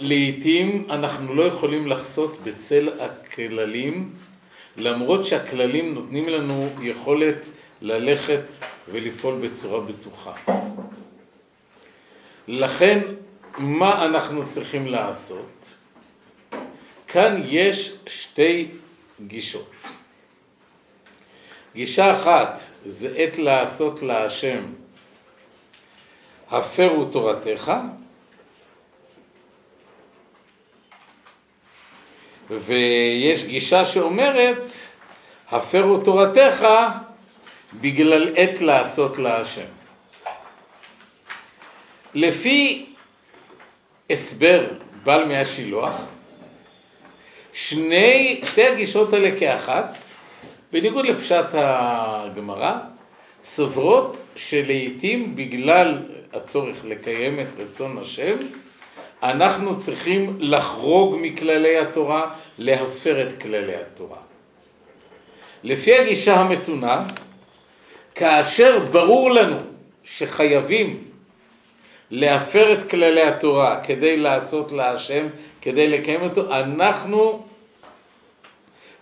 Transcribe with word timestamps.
לעתים 0.00 0.86
אנחנו 0.90 1.34
לא 1.34 1.42
יכולים 1.42 1.86
לחסות 1.86 2.36
בצל 2.42 2.88
הכללים 3.00 4.14
למרות 4.76 5.24
שהכללים 5.24 5.94
נותנים 5.94 6.28
לנו 6.28 6.68
יכולת 6.80 7.48
ללכת 7.80 8.52
ולפעול 8.88 9.34
בצורה 9.40 9.80
בטוחה. 9.80 10.32
לכן 12.48 13.00
מה 13.58 14.04
אנחנו 14.04 14.46
צריכים 14.46 14.86
לעשות? 14.86 15.76
כאן 17.08 17.42
יש 17.44 17.96
שתי 18.06 18.68
גישות. 19.26 19.70
גישה 21.74 22.12
אחת 22.12 22.58
זה 22.86 23.14
עת 23.16 23.38
לעשות 23.38 24.02
להשם 24.02 24.64
הפרו 26.50 27.04
תורתך 27.04 27.72
ויש 32.58 33.44
גישה 33.44 33.84
שאומרת 33.84 34.72
הפרו 35.50 35.98
תורתך 35.98 36.66
בגלל 37.80 38.32
עת 38.36 38.60
לעשות 38.60 39.18
להשם. 39.18 39.66
לפי 42.14 42.86
הסבר 44.10 44.66
בעל 45.04 45.24
מי 45.24 45.36
השילוח, 45.36 46.06
שני, 47.52 48.40
שתי 48.44 48.66
הגישות 48.66 49.12
האלה 49.12 49.36
כאחת, 49.38 50.04
בניגוד 50.72 51.06
לפשט 51.06 51.46
הגמרא, 51.52 52.78
סוברות 53.44 54.16
שלעיתים 54.36 55.36
בגלל 55.36 55.98
הצורך 56.32 56.84
לקיים 56.84 57.40
את 57.40 57.46
רצון 57.58 57.98
השם, 57.98 58.36
אנחנו 59.22 59.78
צריכים 59.78 60.36
לחרוג 60.40 61.16
מכללי 61.20 61.78
התורה, 61.78 62.34
להפר 62.58 63.28
את 63.28 63.42
כללי 63.42 63.76
התורה. 63.76 64.18
לפי 65.64 65.98
הגישה 65.98 66.40
המתונה, 66.40 67.04
כאשר 68.14 68.78
ברור 68.90 69.30
לנו 69.30 69.56
שחייבים 70.04 71.04
להפר 72.10 72.72
את 72.72 72.90
כללי 72.90 73.22
התורה 73.22 73.80
כדי 73.84 74.16
לעשות 74.16 74.72
להשם, 74.72 75.26
כדי 75.60 75.88
לקיים 75.88 76.22
אותו, 76.22 76.54
אנחנו 76.54 77.46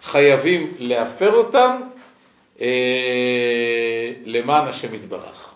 חייבים 0.03 0.73
להפר 0.79 1.33
אותם 1.33 1.81
אה, 2.61 4.13
למען 4.25 4.69
השם 4.69 4.95
יתברך. 4.95 5.51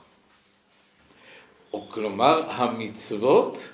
כלומר, 1.90 2.42
המצוות 2.48 3.73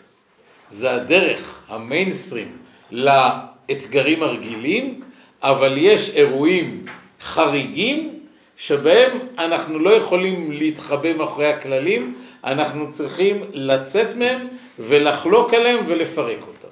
זה 0.71 0.95
הדרך, 0.95 1.61
המיינסטרים, 1.69 2.57
לאתגרים 2.91 4.23
הרגילים, 4.23 5.01
אבל 5.43 5.75
יש 5.79 6.11
אירועים 6.17 6.83
חריגים 7.21 8.21
שבהם 8.57 9.19
אנחנו 9.39 9.79
לא 9.79 9.91
יכולים 9.91 10.53
להתחבא 10.53 11.13
מאחורי 11.13 11.47
הכללים, 11.47 12.19
אנחנו 12.45 12.93
צריכים 12.93 13.45
לצאת 13.53 14.15
מהם 14.15 14.49
ולחלוק 14.79 15.55
עליהם 15.55 15.85
ולפרק 15.89 16.43
אותם. 16.43 16.69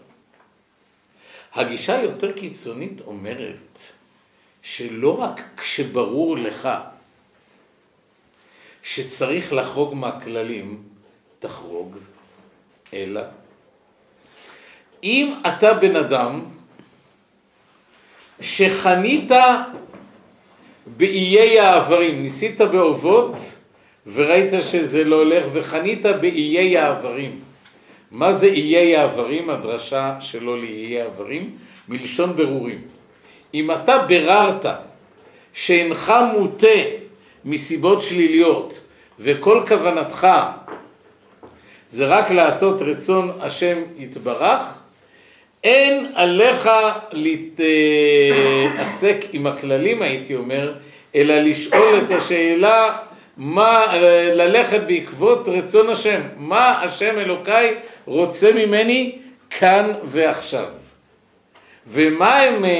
הגישה 1.55 1.99
היותר 1.99 2.33
קיצונית 2.33 3.01
אומרת 3.01 3.79
שלא 4.63 5.21
רק 5.21 5.41
כשברור 5.57 6.37
לך 6.37 6.69
שצריך 8.83 9.53
לחרוג 9.53 9.95
מהכללים, 9.95 10.83
תחרוג, 11.39 11.97
אלא 12.95 13.21
אם 15.05 15.35
אתה 15.47 15.75
בן 15.75 15.97
אדם 15.97 16.45
שחנית 18.41 19.31
באיי 20.87 21.61
העברים, 21.61 22.23
ניסית 22.23 22.61
באובות 22.61 23.59
וראית 24.07 24.53
שזה 24.61 25.05
לא 25.05 25.17
הולך 25.17 25.45
וחנית 25.53 26.07
באיי 26.07 26.79
העברים. 26.79 27.41
מה 28.11 28.33
זה 28.33 28.47
איי 28.47 28.97
העברים? 28.97 29.51
הדרשה 29.51 30.17
שלו 30.21 30.57
לאיי 30.57 31.01
העברים, 31.01 31.57
מלשון 31.89 32.37
ברורים. 32.37 32.83
אם 33.55 33.71
אתה 33.71 33.99
ביררת 33.99 34.67
שאינך 35.53 36.13
מוטה 36.33 36.79
מסיבות 37.45 38.03
שליליות 38.03 38.81
וכל 39.19 39.63
כוונתך 39.69 40.27
זה 41.89 42.07
רק 42.07 42.31
לעשות 42.31 42.83
רצון 42.83 43.31
השם 43.41 43.79
יתברך, 43.97 44.78
אין 45.65 46.07
עליך 46.15 46.71
להתעסק 47.13 49.17
עם 49.33 49.47
הכללים 49.47 50.03
הייתי 50.03 50.35
אומר, 50.35 50.75
אלא 51.15 51.35
לשאול 51.35 52.01
את 52.07 52.11
השאלה 52.11 52.97
מה, 53.37 53.97
ללכת 54.35 54.81
בעקבות 54.87 55.49
רצון 55.49 55.91
השם, 55.91 56.21
מה 56.37 56.83
השם 56.83 57.19
אלוקיי 57.19 57.75
רוצה 58.05 58.53
ממני 58.53 59.19
כאן 59.51 59.93
ועכשיו. 60.05 60.69
ומה 61.87 62.37
הם 62.37 62.65
אה, 62.65 62.71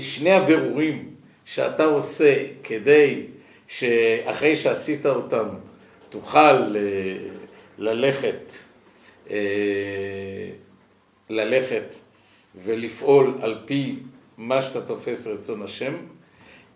שני 0.00 0.32
הבירורים 0.32 1.08
שאתה 1.44 1.84
עושה 1.84 2.34
כדי 2.64 3.20
שאחרי 3.68 4.56
שעשית 4.56 5.06
אותם 5.06 5.48
תוכל 6.08 6.38
אה, 6.38 6.76
ללכת, 7.78 8.52
אה, 9.30 9.36
ללכת 11.30 11.94
ולפעול 12.64 13.38
על 13.40 13.58
פי 13.64 13.94
מה 14.38 14.62
שאתה 14.62 14.80
תופס 14.80 15.26
רצון 15.26 15.62
השם, 15.62 15.94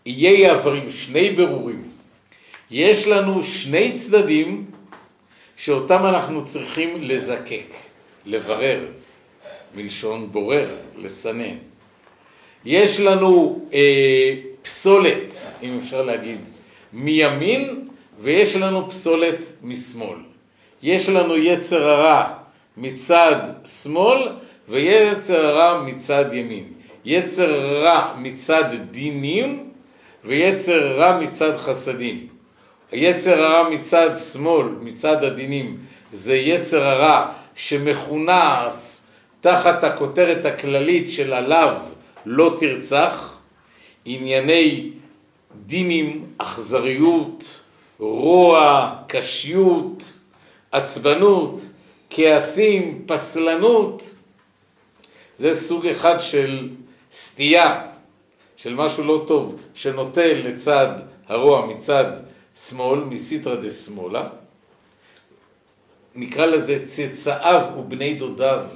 איי 0.06 0.46
העברים, 0.46 0.90
שני 0.90 1.30
ברורים. 1.30 1.82
יש 2.70 3.06
לנו 3.06 3.42
שני 3.42 3.92
צדדים 3.92 4.64
שאותם 5.56 6.06
אנחנו 6.06 6.44
צריכים 6.44 7.02
לזקק, 7.02 7.74
לברר, 8.26 8.86
מלשון 9.74 10.32
בורר, 10.32 10.68
לסנן. 10.96 11.56
יש 12.64 13.00
לנו 13.00 13.60
אה, 13.72 14.34
פסולת, 14.62 15.34
אם 15.62 15.78
אפשר 15.82 16.02
להגיד, 16.02 16.40
מימין 16.92 17.88
ויש 18.20 18.56
לנו 18.56 18.90
פסולת 18.90 19.44
משמאל. 19.62 20.18
יש 20.82 21.08
לנו 21.08 21.36
יצר 21.36 21.88
הרע 21.88 22.37
מצד 22.80 23.36
שמאל 23.64 24.28
ויצר 24.68 25.46
הרע 25.46 25.82
מצד 25.82 26.32
ימין. 26.32 26.64
יצר 27.04 27.82
רע 27.82 28.14
מצד 28.18 28.64
דינים 28.90 29.70
ויצר 30.24 30.96
רע 30.98 31.20
מצד 31.20 31.56
חסדים. 31.56 32.26
היצר 32.92 33.42
הרע 33.42 33.68
מצד 33.70 34.10
שמאל, 34.32 34.66
מצד 34.80 35.24
הדינים, 35.24 35.76
זה 36.12 36.36
יצר 36.36 36.84
הרע 36.84 37.26
שמכונס 37.54 39.10
תחת 39.40 39.84
הכותרת 39.84 40.44
הכללית 40.44 41.10
של 41.10 41.32
עליו 41.32 41.76
לא 42.26 42.56
תרצח, 42.58 43.36
ענייני 44.04 44.90
דינים, 45.66 46.26
אכזריות, 46.38 47.44
רוע, 47.98 48.92
קשיות, 49.06 50.12
עצבנות, 50.72 51.60
כעסים, 52.10 53.02
פסלנות, 53.06 54.14
זה 55.36 55.54
סוג 55.54 55.86
אחד 55.86 56.20
של 56.20 56.68
סטייה, 57.12 57.86
של 58.56 58.74
משהו 58.74 59.04
לא 59.04 59.24
טוב, 59.26 59.60
שנוטה 59.74 60.26
לצד 60.26 60.88
הרוע 61.28 61.66
מצד 61.66 62.12
שמאל, 62.54 62.98
מסיטרא 63.00 63.54
דה 63.54 63.70
שמאלה, 63.70 64.28
נקרא 66.14 66.46
לזה 66.46 66.86
צאצאיו 66.86 67.62
ובני 67.78 68.14
דודיו 68.14 68.66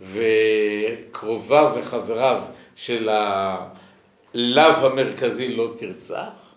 וקרוביו 0.00 1.72
וחבריו 1.76 2.42
של 2.76 3.08
הלאו 3.08 4.86
המרכזי 4.86 5.56
לא 5.56 5.72
תרצח, 5.76 6.54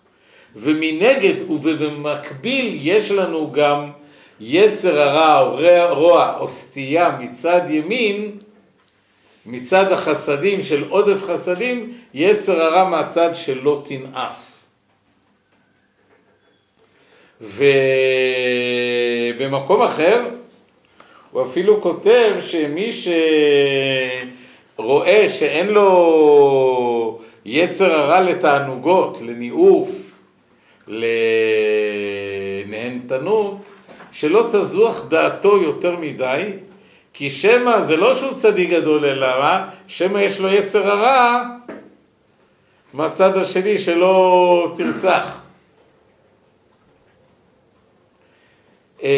ומנגד 0.56 1.50
ובמקביל 1.50 2.78
יש 2.82 3.10
לנו 3.10 3.52
גם 3.52 3.90
יצר 4.40 5.00
הרע 5.00 5.40
או 5.40 5.56
רוע 5.98 6.36
או 6.40 6.48
סטייה 6.48 7.18
מצד 7.20 7.60
ימין, 7.70 8.38
מצד 9.46 9.92
החסדים 9.92 10.62
של 10.62 10.84
עודף 10.88 11.22
חסדים, 11.22 11.92
יצר 12.14 12.62
הרע 12.62 12.88
מהצד 12.88 13.34
של 13.34 13.62
לא 13.62 13.82
תנאף. 13.84 14.56
ובמקום 19.40 19.82
אחר 19.82 20.28
הוא 21.30 21.42
אפילו 21.42 21.82
כותב 21.82 22.36
שמי 22.40 22.90
שרואה 24.76 25.28
שאין 25.28 25.68
לו 25.68 27.20
יצר 27.44 27.92
הרע 27.92 28.20
לתענוגות, 28.20 29.18
לניאוף, 29.22 29.90
לנהנתנות, 32.66 33.74
שלא 34.16 34.48
תזוח 34.52 35.08
דעתו 35.08 35.62
יותר 35.62 35.96
מדי, 35.96 36.52
כי 37.12 37.30
שמא 37.30 37.80
זה 37.80 37.96
לא 37.96 38.14
שהוא 38.14 38.32
צדיק 38.32 38.70
גדול 38.70 39.04
אלא 39.04 39.26
מה? 39.26 39.68
שמא 39.86 40.18
יש 40.18 40.40
לו 40.40 40.48
יצר 40.48 40.90
הרע 40.90 41.42
מהצד 42.92 43.36
השני 43.36 43.78
שלא 43.78 44.72
תרצח. 44.76 45.40
אה, 49.02 49.08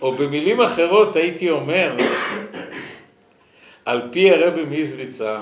או 0.00 0.12
במילים 0.12 0.60
אחרות 0.60 1.16
הייתי 1.16 1.50
אומר, 1.50 1.96
על 3.84 4.02
פי 4.10 4.30
הרבי 4.30 4.62
מזוויצה, 4.70 5.40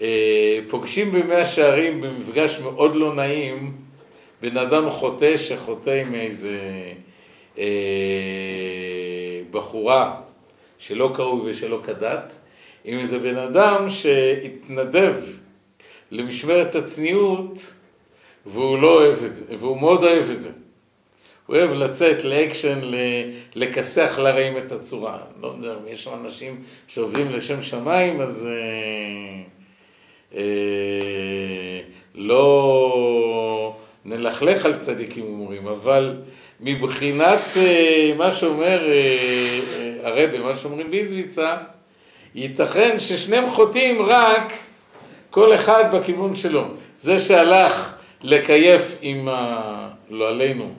אה, 0.00 0.58
פוגשים 0.70 1.12
במאה 1.12 1.44
שערים 1.44 2.00
במפגש 2.00 2.58
מאוד 2.58 2.96
לא 2.96 3.14
נעים 3.14 3.87
בן 4.42 4.56
אדם 4.56 4.90
חוטא 4.90 5.36
שחוטא 5.36 5.90
עם 5.90 6.14
איזה 6.14 6.58
אה, 7.58 7.64
בחורה 9.50 10.20
שלא 10.78 11.10
קראו 11.14 11.44
ושלא 11.44 11.80
כדת, 11.84 12.38
עם 12.84 12.98
איזה 12.98 13.18
בן 13.18 13.36
אדם 13.36 13.88
שהתנדב 13.88 15.14
למשמרת 16.10 16.74
הצניעות 16.74 17.74
והוא 18.46 18.78
לא 18.78 19.00
אוהב 19.00 19.24
את 19.24 19.34
זה, 19.34 19.44
והוא 19.58 19.80
מאוד 19.80 20.04
אוהב 20.04 20.30
את 20.30 20.42
זה. 20.42 20.50
הוא 21.46 21.56
אוהב 21.56 21.70
לצאת 21.70 22.24
לאקשן, 22.24 22.80
לכסח 23.54 24.18
לרעים 24.18 24.58
את 24.58 24.72
הצורה. 24.72 25.18
לא 25.40 25.48
יודע, 25.48 25.74
יש 25.86 26.04
שם 26.04 26.10
אנשים 26.24 26.62
שעובדים 26.86 27.30
לשם 27.30 27.62
שמיים, 27.62 28.20
אז 28.20 28.48
אה, 28.50 29.42
אה, 30.38 31.80
לא 32.14 33.17
נלכלך 34.08 34.64
על 34.64 34.78
צדיקים 34.78 35.24
ומורים, 35.24 35.68
אבל 35.68 36.16
מבחינת 36.60 37.38
אה, 37.56 38.12
מה 38.16 38.30
שאומר 38.30 38.88
אה, 38.88 38.92
אה, 39.76 40.08
הרבי, 40.08 40.38
מה 40.38 40.56
שאומרים 40.56 40.90
ביזוויצה, 40.90 41.56
ייתכן 42.34 42.98
ששניהם 42.98 43.50
חוטאים 43.50 44.02
רק 44.02 44.52
כל 45.30 45.54
אחד 45.54 45.84
בכיוון 45.94 46.34
שלו. 46.34 46.64
זה 46.98 47.18
שהלך 47.18 47.94
לקייף 48.22 48.96
עם, 49.02 49.28
ה... 49.28 49.88
לא 50.10 50.28
עלינו, 50.28 50.72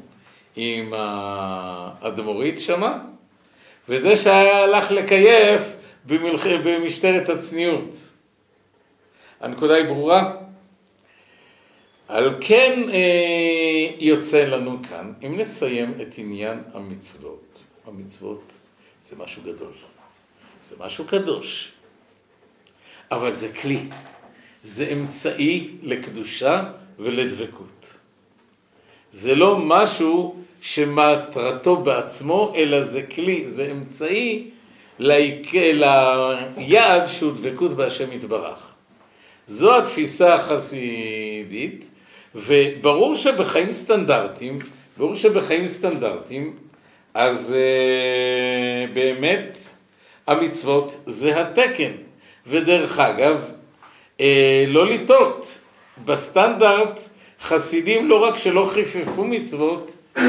עם 0.56 0.94
האדמו"רית 0.98 2.60
שמה, 2.60 2.98
וזה 3.90 4.16
שהלך 4.16 4.92
לקייף. 4.92 5.62
במשטרת 6.64 7.30
הצניעות. 7.30 7.96
הנקודה 9.42 9.76
היא 9.76 9.86
ברורה? 9.86 10.36
על 12.10 12.36
כן 12.42 12.90
אה, 12.94 13.90
יוצא 14.00 14.46
לנו 14.46 14.78
כאן, 14.90 15.14
אם 15.26 15.38
נסיים 15.38 15.94
את 16.02 16.18
עניין 16.18 16.62
המצוות, 16.74 17.60
המצוות 17.88 18.54
זה 19.02 19.16
משהו 19.20 19.42
גדול, 19.42 19.72
זה 20.64 20.76
משהו 20.80 21.06
קדוש, 21.06 21.72
אבל 23.12 23.32
זה 23.32 23.54
כלי, 23.54 23.80
זה 24.64 24.90
אמצעי 24.94 25.70
לקדושה 25.84 26.64
ולדבקות. 27.00 27.98
זה 29.12 29.36
לא 29.36 29.58
משהו 29.58 30.36
שמטרתו 30.62 31.78
בעצמו, 31.78 32.54
אלא 32.56 32.84
זה 32.84 33.04
כלי, 33.04 33.48
זה 33.48 33.72
אמצעי 33.72 34.50
ליעד 35.00 37.08
שהוא 37.08 37.32
דבקות 37.32 37.72
בהשם 37.72 38.12
יתברך. 38.12 38.74
זו 39.48 39.78
התפיסה 39.78 40.36
החסידית, 40.36 41.90
וברור 42.36 43.16
שבחיים 43.16 43.72
סטנדרטיים, 43.72 44.60
ברור 44.98 45.16
שבחיים 45.16 45.68
סטנדרטיים, 45.68 46.54
אז 47.14 47.56
uh, 47.56 48.94
באמת 48.94 49.58
המצוות 50.28 50.98
זה 51.06 51.42
התקן. 51.42 51.92
ודרך 52.48 53.00
אגב, 53.00 53.50
uh, 54.18 54.22
לא 54.68 54.88
לטעות, 54.88 55.60
בסטנדרט 56.06 57.00
חסידים 57.42 58.10
לא 58.10 58.24
רק 58.24 58.38
שלא 58.38 58.70
חיפפו 58.74 59.24
מצוות, 59.24 59.94
uh, 60.16 60.20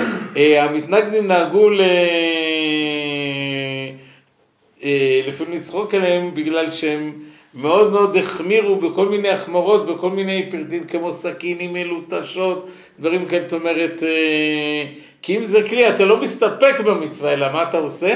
המתנגדים 0.58 1.26
נהגו 1.26 1.70
ל... 1.70 1.80
לפעמים 5.26 5.54
לצחוק 5.54 5.94
עליהם 5.94 6.34
בגלל 6.34 6.70
שהם 6.70 7.12
מאוד 7.54 7.92
מאוד 7.92 8.16
החמירו 8.16 8.76
בכל 8.76 9.08
מיני 9.08 9.28
החמרות, 9.28 9.86
בכל 9.86 10.10
מיני 10.10 10.50
פרטים 10.50 10.86
כמו 10.86 11.10
סכינים 11.10 11.72
מלוטשות, 11.72 12.68
דברים 12.98 13.26
כאלה, 13.28 13.42
זאת 13.42 13.52
אומרת, 13.52 14.02
אה, 14.02 14.84
כי 15.22 15.36
אם 15.36 15.44
זה 15.44 15.68
כלי, 15.68 15.88
אתה 15.88 16.04
לא 16.04 16.20
מסתפק 16.20 16.80
במצווה, 16.84 17.32
אלא 17.32 17.52
מה 17.52 17.62
אתה 17.62 17.78
עושה? 17.78 18.14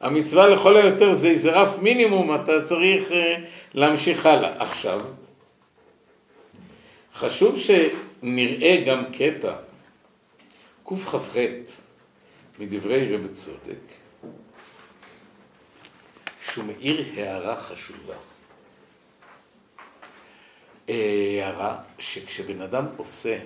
המצווה 0.00 0.46
לכל 0.46 0.76
היותר 0.76 1.12
זה 1.12 1.28
איזה 1.28 1.50
רף 1.50 1.78
מינימום, 1.78 2.34
אתה 2.34 2.62
צריך 2.62 3.12
אה, 3.12 3.34
להמשיך 3.74 4.26
הלאה. 4.26 4.52
עכשיו, 4.58 5.00
חשוב 7.14 7.58
שנראה 7.58 8.82
גם 8.86 9.04
קטע, 9.12 9.52
קכ"ח 10.86 11.36
מדברי 12.58 13.16
רבי 13.16 13.28
צודק, 13.28 13.99
שהוא 16.40 16.64
מאיר 16.64 17.04
הערה 17.16 17.56
חשובה. 17.56 18.14
אה, 20.88 21.40
הערה 21.42 21.82
שכשבן 21.98 22.60
אדם 22.60 22.86
עושה 22.96 23.38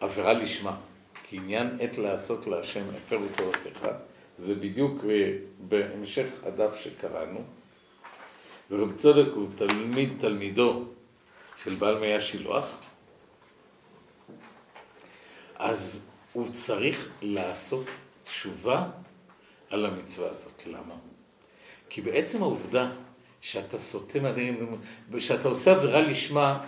עבירה 0.00 0.32
לשמה, 0.32 0.76
כעניין 1.28 1.78
עת 1.80 1.98
לעשות 1.98 2.46
להשם 2.46 2.84
הפרו 2.96 3.26
תורתך, 3.36 3.88
זה 4.36 4.54
בדיוק 4.54 5.04
אה, 5.08 5.32
בהמשך 5.58 6.26
הדף 6.42 6.76
שקראנו, 6.76 7.44
ורב 8.70 8.92
צודק 8.92 9.28
הוא 9.34 9.48
תלמיד 9.54 10.12
תלמידו 10.20 10.84
של 11.62 11.74
בעל 11.74 11.98
מי 11.98 12.14
השילוח, 12.14 12.66
אז 15.56 16.06
הוא 16.32 16.48
צריך 16.52 17.10
לעשות 17.22 17.86
תשובה 18.24 18.88
על 19.70 19.86
המצווה 19.86 20.30
הזאת. 20.30 20.66
למה? 20.66 21.09
כי 21.90 22.00
בעצם 22.00 22.42
העובדה 22.42 22.86
שאתה 23.40 23.78
סוטה 23.78 24.20
מהדין, 24.20 24.66
שאתה 25.18 25.48
עושה 25.48 25.70
עבירה 25.70 26.00
לשמה, 26.00 26.58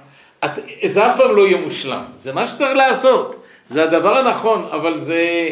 את, 0.44 0.50
זה 0.84 1.06
אף 1.06 1.16
פעם 1.16 1.36
לא 1.36 1.46
יהיה 1.46 1.56
מושלם. 1.56 2.04
זה 2.14 2.32
מה 2.32 2.46
שצריך 2.46 2.76
לעשות. 2.76 3.42
זה 3.66 3.84
הדבר 3.84 4.16
הנכון, 4.16 4.68
אבל 4.72 4.98
זה 4.98 5.48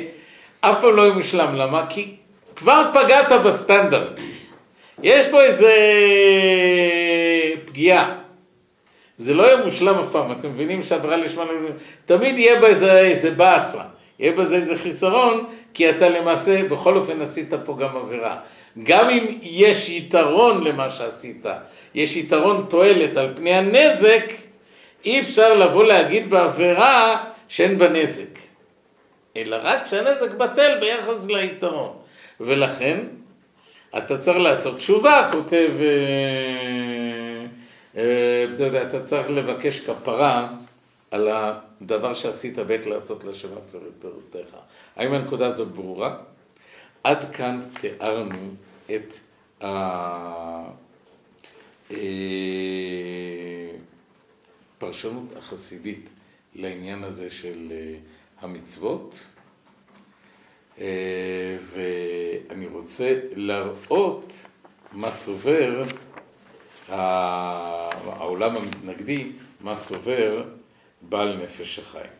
אף 0.60 0.80
פעם 0.80 0.96
לא 0.96 1.02
יהיה 1.02 1.14
מושלם. 1.14 1.54
למה? 1.54 1.86
כי 1.88 2.16
כבר 2.56 2.90
פגעת 2.92 3.32
בסטנדרט. 3.44 4.20
יש 5.02 5.26
פה 5.26 5.42
איזה 5.42 5.72
פגיעה. 7.64 8.16
זה 9.18 9.34
לא 9.34 9.42
יהיה 9.42 9.64
מושלם 9.64 9.98
אף 9.98 10.12
פעם, 10.12 10.32
אתם 10.32 10.50
מבינים 10.50 10.82
שעבירה 10.82 11.16
לשמה, 11.16 11.44
תמיד 12.06 12.38
יהיה 12.38 12.60
בה 12.60 12.66
איזה, 12.66 12.98
איזה 12.98 13.30
באסה, 13.30 13.82
יהיה 14.18 14.32
בזה 14.32 14.56
איזה 14.56 14.76
חיסרון, 14.76 15.44
כי 15.74 15.90
אתה 15.90 16.08
למעשה, 16.08 16.68
בכל 16.68 16.96
אופן 16.96 17.20
עשית 17.20 17.54
פה 17.64 17.76
גם 17.80 17.96
עבירה. 17.96 18.36
גם 18.82 19.10
אם 19.10 19.38
יש 19.42 19.88
יתרון 19.88 20.64
למה 20.64 20.90
שעשית, 20.90 21.46
יש 21.94 22.16
יתרון 22.16 22.66
תועלת 22.68 23.16
על 23.16 23.32
פני 23.36 23.54
הנזק, 23.54 24.24
אי 25.04 25.20
אפשר 25.20 25.58
לבוא 25.58 25.84
להגיד 25.84 26.30
בעבירה 26.30 27.24
שאין 27.48 27.78
בה 27.78 27.88
נזק, 27.88 28.38
אלא 29.36 29.56
רק 29.62 29.86
שהנזק 29.86 30.30
בטל 30.30 30.78
ביחס 30.80 31.26
ליתרון. 31.26 31.92
ולכן, 32.40 32.98
אתה 33.98 34.18
צריך 34.18 34.38
לעשות 34.38 34.76
תשובה, 34.76 35.28
כותב, 35.32 35.70
אה, 35.80 37.46
אה, 37.96 38.82
אתה 38.82 39.02
צריך 39.02 39.30
לבקש 39.30 39.80
כפרה 39.80 40.48
על 41.10 41.28
הדבר 41.32 42.14
שעשית 42.14 42.58
בעת 42.58 42.86
לעשות 42.86 43.24
לשם 43.24 43.48
הפרותיך. 43.52 44.56
האם 44.96 45.12
הנקודה 45.12 45.46
הזאת 45.46 45.68
ברורה? 45.68 46.16
עד 47.04 47.34
כאן 47.34 47.60
תיארנו 47.80 48.54
את 48.94 49.14
הפרשנות 54.78 55.36
החסידית 55.36 56.10
לעניין 56.54 57.04
הזה 57.04 57.30
של 57.30 57.68
אה, 57.70 57.94
המצוות, 58.40 59.26
אה, 60.78 61.56
ואני 61.72 62.66
רוצה 62.66 63.20
להראות 63.36 64.32
מה 64.92 65.10
סובר 65.10 65.84
העולם 66.88 68.56
המתנגדי, 68.56 69.32
מה 69.60 69.76
סובר 69.76 70.44
בעל 71.02 71.36
נפש 71.36 71.78
החיים. 71.78 72.10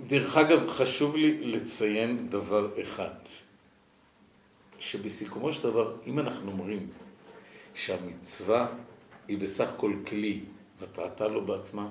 דרך 0.00 0.36
אגב, 0.36 0.68
חשוב 0.68 1.16
לי 1.16 1.38
לציין 1.40 2.28
דבר 2.30 2.80
אחד, 2.82 3.14
שבסיכומו 4.78 5.52
של 5.52 5.62
דבר, 5.62 5.96
אם 6.06 6.18
אנחנו 6.18 6.50
אומרים 6.50 6.88
שהמצווה 7.74 8.68
היא 9.28 9.38
בסך 9.38 9.68
הכל 9.68 9.94
כלי, 10.06 10.40
מטרתה 10.82 11.28
לא 11.28 11.40
בעצמה, 11.40 11.88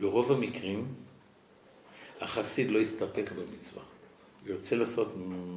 ברוב 0.00 0.32
המקרים 0.32 0.94
החסיד 2.20 2.70
לא 2.70 2.78
יסתפק 2.78 3.30
במצווה, 3.36 3.82
הוא 4.42 4.52
ירצה 4.52 4.76
לעשות 4.76 5.12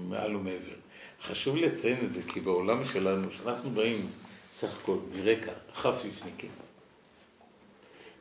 מעל 0.09 0.35
ומעבר. 0.35 0.75
חשוב 1.21 1.57
לציין 1.57 2.05
את 2.05 2.13
זה, 2.13 2.21
כי 2.27 2.39
בעולם 2.39 2.83
שלנו, 2.83 3.31
שאנחנו 3.31 3.71
באים 3.71 4.07
סך 4.51 4.79
הכל 4.81 4.97
מרקע 5.15 5.51
חפיפניקים, 5.73 6.51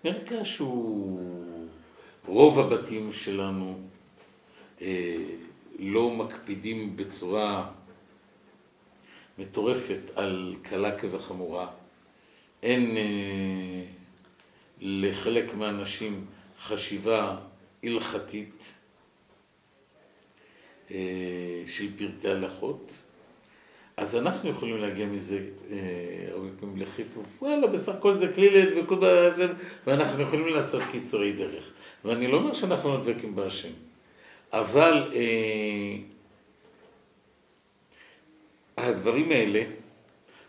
מרקע 0.05 0.45
שהוא 0.45 1.69
רוב 2.27 2.59
הבתים 2.59 3.13
שלנו 3.13 3.81
אה, 4.83 5.17
לא 5.79 6.11
מקפידים 6.11 6.97
בצורה 6.97 7.71
מטורפת 9.39 10.01
על 10.17 10.55
קלה 10.63 10.99
כבחמורה. 10.99 11.71
אין 12.63 12.97
אה, 12.97 13.85
לחלק 14.81 15.55
מהאנשים 15.55 16.27
חשיבה 16.61 17.37
הלכתית 17.83 18.75
אה, 20.91 21.63
של 21.67 21.87
פרטי 21.99 22.29
הלכות, 22.29 23.03
אז 23.97 24.17
אנחנו 24.17 24.51
יכולים 24.51 24.77
להגיע 24.77 25.07
מזה 25.07 25.41
אה, 25.71 25.77
הרבה 26.31 26.49
פעמים 26.61 26.77
לחיפוף, 26.77 27.43
וואלה, 27.43 27.67
בסך 27.67 27.95
הכל 27.95 28.15
זה 28.15 28.33
כלילת 28.35 28.69
ואנחנו 29.87 30.23
יכולים 30.23 30.49
לעשות 30.49 30.83
קיצורי 30.91 31.33
דרך. 31.33 31.73
ואני 32.05 32.27
לא 32.27 32.37
אומר 32.37 32.53
שאנחנו 32.53 32.91
לא 32.91 33.01
דבקים 33.01 33.35
בהשם, 33.35 33.73
אבל 34.53 35.13
אה, 35.15 35.97
הדברים 38.77 39.31
האלה, 39.31 39.63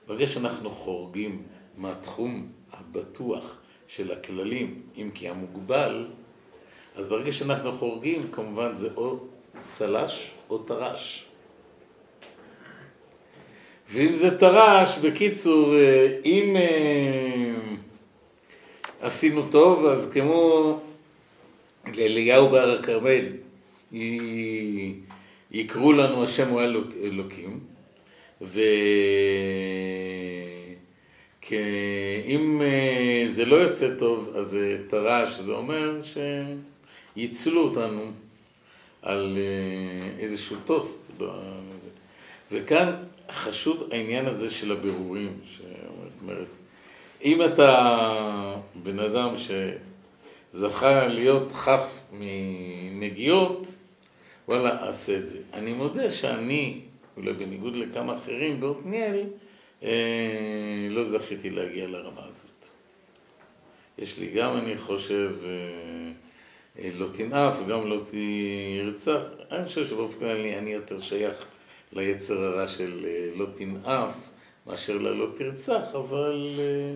ברגע 0.08 0.28
שאנחנו 0.28 0.70
חורגים 0.70 1.44
מהתחום 1.76 2.48
הבטוח 2.72 3.58
של 3.88 4.12
הכללים, 4.12 4.82
אם 4.98 5.10
כי 5.14 5.30
המוגבל, 5.30 6.08
אז 6.96 7.08
ברגע 7.08 7.32
שאנחנו 7.32 7.72
חורגים, 7.72 8.28
כמובן 8.32 8.76
זה 8.76 8.90
או 8.96 9.18
צל"ש 9.66 10.32
או 10.50 10.58
טר"ש. 10.58 11.26
ואם 13.90 14.14
זה 14.14 14.40
טר"ש, 14.40 14.98
בקיצור, 14.98 15.76
אה, 15.76 16.20
אם 16.26 16.56
אה, 16.56 17.56
עשינו 19.02 19.42
טוב, 19.52 19.86
אז 19.86 20.12
כמו 20.14 20.80
לאליהו 21.94 22.50
בהר 22.50 22.80
הכרמל, 22.80 23.25
יקראו 25.51 25.94
לנו 25.94 26.24
השם 26.24 26.50
הוא 26.50 26.62
אלוקים, 27.04 27.60
ואם 28.42 28.72
אה, 32.62 33.24
זה 33.25 33.46
לא 33.46 33.56
יוצא 33.56 33.96
טוב, 34.00 34.34
אז 34.36 34.46
זה 34.48 34.77
טר"ש, 34.89 35.39
זה 35.39 35.51
אומר 35.51 35.98
שיצלו 37.15 37.62
אותנו 37.62 38.12
על 39.01 39.38
אה, 39.38 40.20
איזשהו 40.20 40.56
טוסט. 40.65 41.12
וכאן 42.51 42.92
חשוב 43.32 43.88
העניין 43.92 44.25
הזה 44.25 44.50
של 44.50 44.72
הבירורים, 44.72 45.34
זאת 45.44 46.22
אומרת, 46.22 46.48
אם 47.24 47.46
אתה 47.46 48.56
בן 48.84 49.00
אדם 49.00 49.36
שזכה 50.56 51.08
להיות 51.08 51.52
חף 51.52 52.00
מנגיעות, 52.12 53.78
וואלה, 54.48 54.86
אעשה 54.86 55.18
את 55.18 55.26
זה. 55.26 55.38
אני 55.54 55.74
מודה 55.74 56.10
שאני, 56.10 56.82
אולי 57.18 57.34
בניגוד 57.34 57.76
לכמה 57.76 58.16
אחרים 58.18 58.60
בעתניאל, 58.60 59.24
אה, 59.84 59.90
לא 60.90 61.04
זכיתי 61.06 61.50
להגיע 61.50 61.88
לרמה 61.88 62.22
הזאת. 62.28 62.66
יש 63.98 64.20
לי 64.20 64.28
גם, 64.28 64.58
אני 64.58 64.78
חושב, 64.78 65.36
אה, 65.44 65.50
אה, 66.80 66.90
לא 66.94 67.08
תנאף 67.14 67.62
וגם 67.66 67.90
לא 67.90 68.00
תרצח. 68.12 69.22
אני 69.52 69.66
חושב 69.66 69.86
שבאופן 69.86 70.20
כללי 70.20 70.58
אני 70.58 70.70
יותר 70.70 71.00
שייך 71.00 71.46
ליצר 71.94 72.44
הרע 72.44 72.68
של 72.68 73.06
אה, 73.06 73.30
לא 73.36 73.46
תנאף 73.54 74.16
מאשר 74.68 74.98
ללא 74.98 75.28
תרצח, 75.36 75.96
אבל 75.96 76.50
אה, 76.60 76.96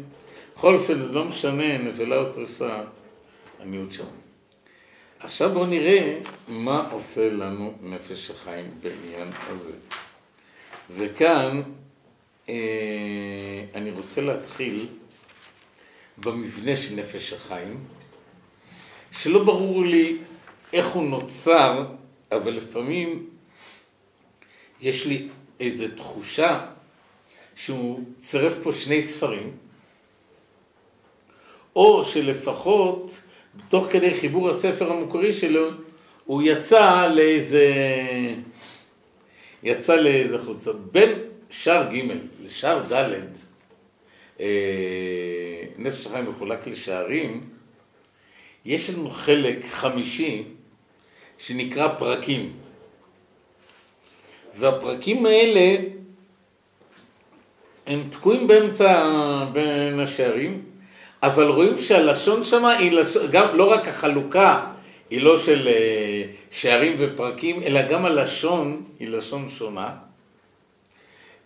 בכל 0.56 0.76
אופן 0.76 1.02
זה 1.02 1.14
לא 1.14 1.26
משנה, 1.26 1.78
נבלה 1.78 2.18
או 2.18 2.34
טרפה, 2.34 2.80
המיעוט 3.60 3.92
שם. 3.92 4.04
עכשיו 5.20 5.54
בואו 5.54 5.66
נראה 5.66 6.20
מה 6.48 6.90
עושה 6.92 7.30
לנו 7.30 7.74
נפש 7.82 8.32
החיים 8.32 8.72
בעניין 8.82 9.32
הזה. 9.48 9.78
וכאן 10.90 11.62
אני 13.76 13.92
רוצה 13.92 14.22
להתחיל 14.22 14.88
במבנה 16.18 16.76
של 16.76 16.96
נפש 16.96 17.34
החיים. 17.34 17.84
שלא 19.12 19.44
ברור 19.44 19.86
לי 19.86 20.18
איך 20.74 20.88
הוא 20.88 21.10
נוצר, 21.10 21.86
אבל 22.32 22.52
לפעמים 22.52 23.30
יש 24.82 25.06
לי 25.06 25.30
איזו 25.60 25.86
תחושה 25.96 26.66
שהוא 27.56 28.04
צירף 28.20 28.54
פה 28.64 28.72
שני 28.72 29.02
ספרים, 29.02 29.58
או 31.76 32.04
שלפחות 32.04 33.22
תוך 33.70 33.88
כדי 33.90 34.14
חיבור 34.14 34.50
הספר 34.50 34.92
המקורי 34.92 35.34
שלו, 35.34 35.70
הוא 36.26 36.42
יצא 36.42 37.08
לאיזה, 37.08 37.74
יצא 39.64 39.96
לאיזה 39.96 40.40
חוצה. 40.40 40.72
בין 40.92 41.20
שער 41.50 41.90
ג' 41.94 42.02
לשער 42.44 42.94
ד', 42.94 43.14
אה, 44.40 44.46
נפש 45.78 46.08
החיים 46.08 46.30
מחולק 46.30 46.68
לשערים, 46.68 47.42
יש 48.66 48.90
לנו 48.90 49.10
חלק 49.10 49.66
חמישי 49.66 50.44
שנקרא 51.38 51.88
פרקים. 51.98 52.54
והפרקים 54.56 55.26
האלה 55.26 55.78
הם 57.88 58.04
תקועים 58.10 58.48
באמצע 58.48 59.06
בין 59.54 60.00
השערים, 60.00 60.69
אבל 61.24 61.48
רואים 61.48 61.78
שהלשון 61.78 62.44
שם 62.44 62.66
היא 62.66 62.92
לשון, 62.92 63.32
גם 63.32 63.58
לא 63.58 63.64
רק 63.64 63.88
החלוקה 63.88 64.66
היא 65.10 65.22
לא 65.22 65.38
של 65.38 65.68
אה, 65.68 66.24
שערים 66.52 66.96
ופרקים, 67.00 67.64
אלא 67.64 67.82
גם 67.82 68.06
הלשון 68.06 68.84
היא 69.00 69.08
לשון 69.08 69.50
שונה. 69.50 69.96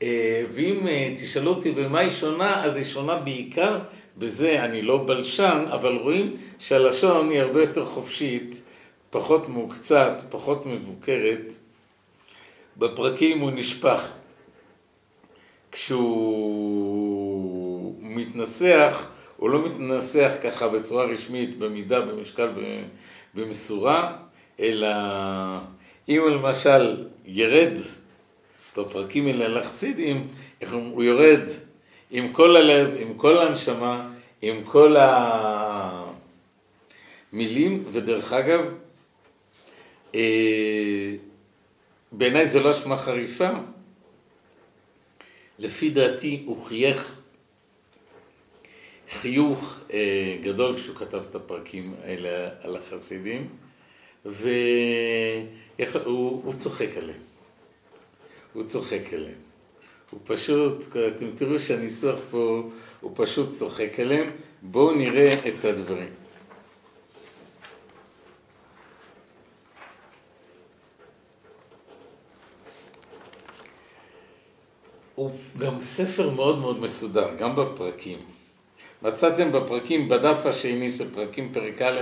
אה, 0.01 0.43
ואם 0.53 0.87
אה, 0.87 1.13
תשאלו 1.15 1.51
אותי 1.51 1.71
במה 1.71 1.99
היא 1.99 2.09
שונה, 2.09 2.63
אז 2.63 2.77
היא 2.77 2.85
שונה 2.85 3.15
בעיקר 3.15 3.79
בזה 4.17 4.63
אני 4.63 4.81
לא 4.81 5.03
בלשן, 5.05 5.65
אבל 5.71 5.95
רואים 5.95 6.37
שהלשון 6.59 7.29
היא 7.29 7.41
הרבה 7.41 7.61
יותר 7.61 7.85
חופשית, 7.85 8.61
פחות 9.09 9.49
מוקצת, 9.49 10.21
פחות 10.29 10.65
מבוקרת. 10.65 11.53
בפרקים 12.77 13.39
הוא 13.39 13.51
נשפך. 13.51 14.11
כשהוא 15.71 16.73
מתנסח, 17.99 19.07
הוא 19.43 19.49
לא 19.49 19.65
מתנסח 19.65 20.33
ככה 20.43 20.67
בצורה 20.67 21.05
רשמית, 21.05 21.57
במידה, 21.59 22.01
במשקל, 22.01 22.49
במשורה, 23.33 24.17
אלא 24.59 24.87
אם 26.09 26.21
למשל 26.31 27.07
ירד 27.25 27.77
בפרקים 28.77 29.27
האלה 29.27 29.47
לחסידים, 29.47 30.27
הוא 30.71 31.03
יורד 31.03 31.39
עם 32.11 32.33
כל 32.33 32.55
הלב, 32.55 32.95
עם 32.97 33.13
כל 33.13 33.37
הנשמה, 33.37 34.09
עם 34.41 34.63
כל 34.63 34.95
המילים, 37.31 37.83
ודרך 37.91 38.33
אגב, 38.33 38.61
אה, 40.15 41.15
בעיניי 42.11 42.47
זו 42.47 42.59
לא 42.59 42.71
אשמה 42.71 42.97
חריפה, 42.97 43.49
לפי 45.59 45.89
דעתי 45.89 46.43
הוא 46.45 46.65
חייך 46.65 47.22
חיוך 49.13 49.79
אה, 49.93 50.37
גדול 50.41 50.75
כשהוא 50.75 50.95
כתב 50.95 51.21
את 51.29 51.35
הפרקים 51.35 51.95
האלה 52.03 52.49
על 52.61 52.75
החסידים, 52.75 53.49
והוא 54.25 55.23
צוחק 56.53 56.89
עליהם. 56.97 57.19
הוא 58.53 58.63
צוחק 58.63 59.13
עליהם. 59.13 59.41
הוא 60.09 60.19
פשוט, 60.23 60.83
אתם 61.15 61.31
תראו 61.35 61.59
שהניסוח 61.59 62.19
פה, 62.31 62.69
הוא 63.01 63.11
פשוט 63.15 63.49
צוחק 63.49 63.99
עליהם. 63.99 64.31
בואו 64.61 64.95
נראה 64.95 65.33
את 65.33 65.65
הדברים. 65.65 66.09
הוא 75.15 75.31
גם 75.57 75.81
ספר 75.81 76.29
מאוד 76.29 76.57
מאוד 76.57 76.79
מסודר, 76.79 77.35
גם 77.39 77.55
בפרקים. 77.55 78.32
מצאתם 79.03 79.51
בפרקים, 79.51 80.09
בדף 80.09 80.45
השני 80.45 80.95
של 80.95 81.13
פרקים 81.13 81.53
פרק 81.53 81.81
א', 81.81 82.01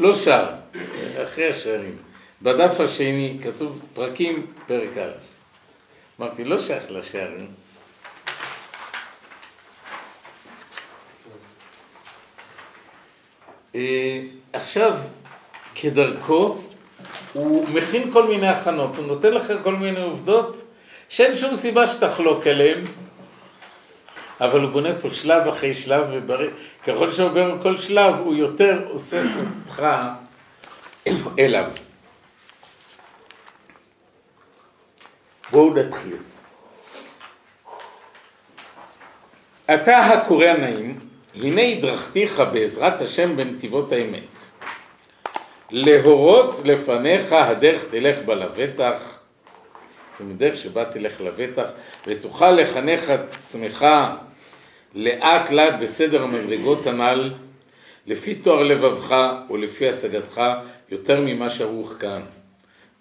לא 0.00 0.14
שר, 0.14 0.46
אחרי 1.24 1.48
השערים. 1.48 1.96
בדף 2.42 2.80
השני 2.80 3.38
כתוב 3.42 3.80
פרקים 3.94 4.46
פרק 4.66 4.98
א'. 4.98 5.10
אמרתי, 6.20 6.44
לא 6.44 6.60
שייך 6.60 6.90
לשערים. 6.90 7.50
אה, 13.74 14.22
עכשיו, 14.52 14.98
כדרכו, 15.74 16.58
הוא 17.32 17.68
מכין 17.68 18.10
כל 18.12 18.28
מיני 18.28 18.48
הכנות, 18.48 18.96
הוא 18.96 19.06
נותן 19.06 19.32
לך 19.32 19.52
כל 19.62 19.74
מיני 19.74 20.02
עובדות 20.02 20.62
שאין 21.08 21.34
שום 21.34 21.56
סיבה 21.56 21.86
שתחלוק 21.86 22.46
עליהן, 22.46 22.84
אבל 24.40 24.60
הוא 24.60 24.70
בונה 24.70 24.88
פה 25.00 25.10
שלב 25.10 25.48
אחרי 25.48 25.74
שלב, 25.74 26.06
וככל 26.26 27.12
שעובר 27.12 27.62
כל 27.62 27.76
שלב 27.76 28.14
הוא 28.14 28.34
יותר 28.34 28.88
אוסף 28.90 29.22
אותך 29.66 29.82
אליו. 31.38 31.70
בואו 35.50 35.74
נתחיל. 35.74 36.16
אתה 39.74 39.98
הקורא 39.98 40.46
הנעים, 40.46 40.98
הנה 41.34 41.62
הדרכתיך 41.62 42.42
בעזרת 42.52 43.00
השם 43.00 43.36
בנתיבות 43.36 43.92
האמת. 43.92 44.51
להורות 45.72 46.54
לפניך 46.64 47.32
הדרך 47.32 47.84
תלך 47.90 48.18
בה 48.24 48.34
לבטח, 48.34 49.18
זאת 50.12 50.20
אומרת 50.20 50.36
דרך 50.36 50.56
שבה 50.56 50.84
תלך 50.84 51.20
לבטח, 51.20 51.70
ותוכל 52.06 52.50
לחנך 52.50 53.10
עצמך 53.10 53.86
לאט 54.94 55.50
לאט 55.50 55.74
בסדר 55.80 56.22
המדרגות 56.22 56.86
הנ"ל, 56.86 57.32
לפי 58.06 58.34
תואר 58.34 58.62
לבבך 58.62 59.16
ולפי 59.50 59.88
השגתך 59.88 60.40
יותר 60.90 61.20
ממה 61.20 61.50
שערוך 61.50 61.94
כאן, 61.98 62.20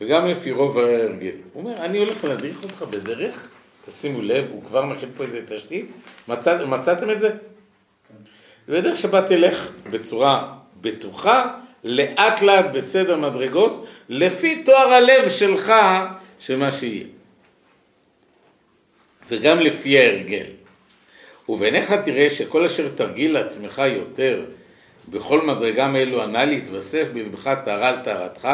וגם 0.02 0.28
לפי 0.28 0.52
רוב 0.52 0.78
ההרגל. 0.78 1.36
הוא 1.54 1.64
אומר, 1.64 1.86
אני 1.86 1.98
הולך 1.98 2.24
להדריך 2.24 2.64
אותך 2.64 2.82
בדרך, 2.82 3.48
תשימו 3.86 4.22
לב, 4.22 4.46
הוא 4.52 4.64
כבר 4.64 4.86
מכין 4.86 5.10
פה 5.18 5.24
איזה 5.24 5.42
תשתית, 5.46 5.86
מצא, 6.28 6.66
מצאתם 6.66 7.12
את 7.12 7.20
זה? 7.20 7.30
כן. 7.30 8.74
בדרך 8.74 8.98
שבה 8.98 9.22
תלך 9.22 9.72
בצורה 9.90 10.54
בטוחה, 10.82 11.58
לאט 11.84 12.42
לאט 12.42 12.66
בסדר 12.74 13.18
מדרגות, 13.18 13.88
לפי 14.10 14.64
תואר 14.64 14.88
הלב 14.88 15.30
שלך, 15.30 15.74
שמה 16.40 16.72
שיהיה. 16.72 17.06
וגם 19.28 19.60
לפי 19.60 20.00
ההרגל. 20.00 20.46
ובעיניך 21.50 21.94
תראה 21.94 22.30
שכל 22.30 22.66
אשר 22.66 22.90
תרגיל 22.96 23.34
לעצמך 23.34 23.82
יותר 23.86 24.46
בכל 25.10 25.42
מדרגה 25.42 25.88
מאלו 25.88 26.24
הנ"ל 26.24 26.46
להתווסף 26.46 27.08
בלבך 27.14 27.54
טהרה 27.66 27.90
על 27.90 27.96
טהרתך, 28.04 28.48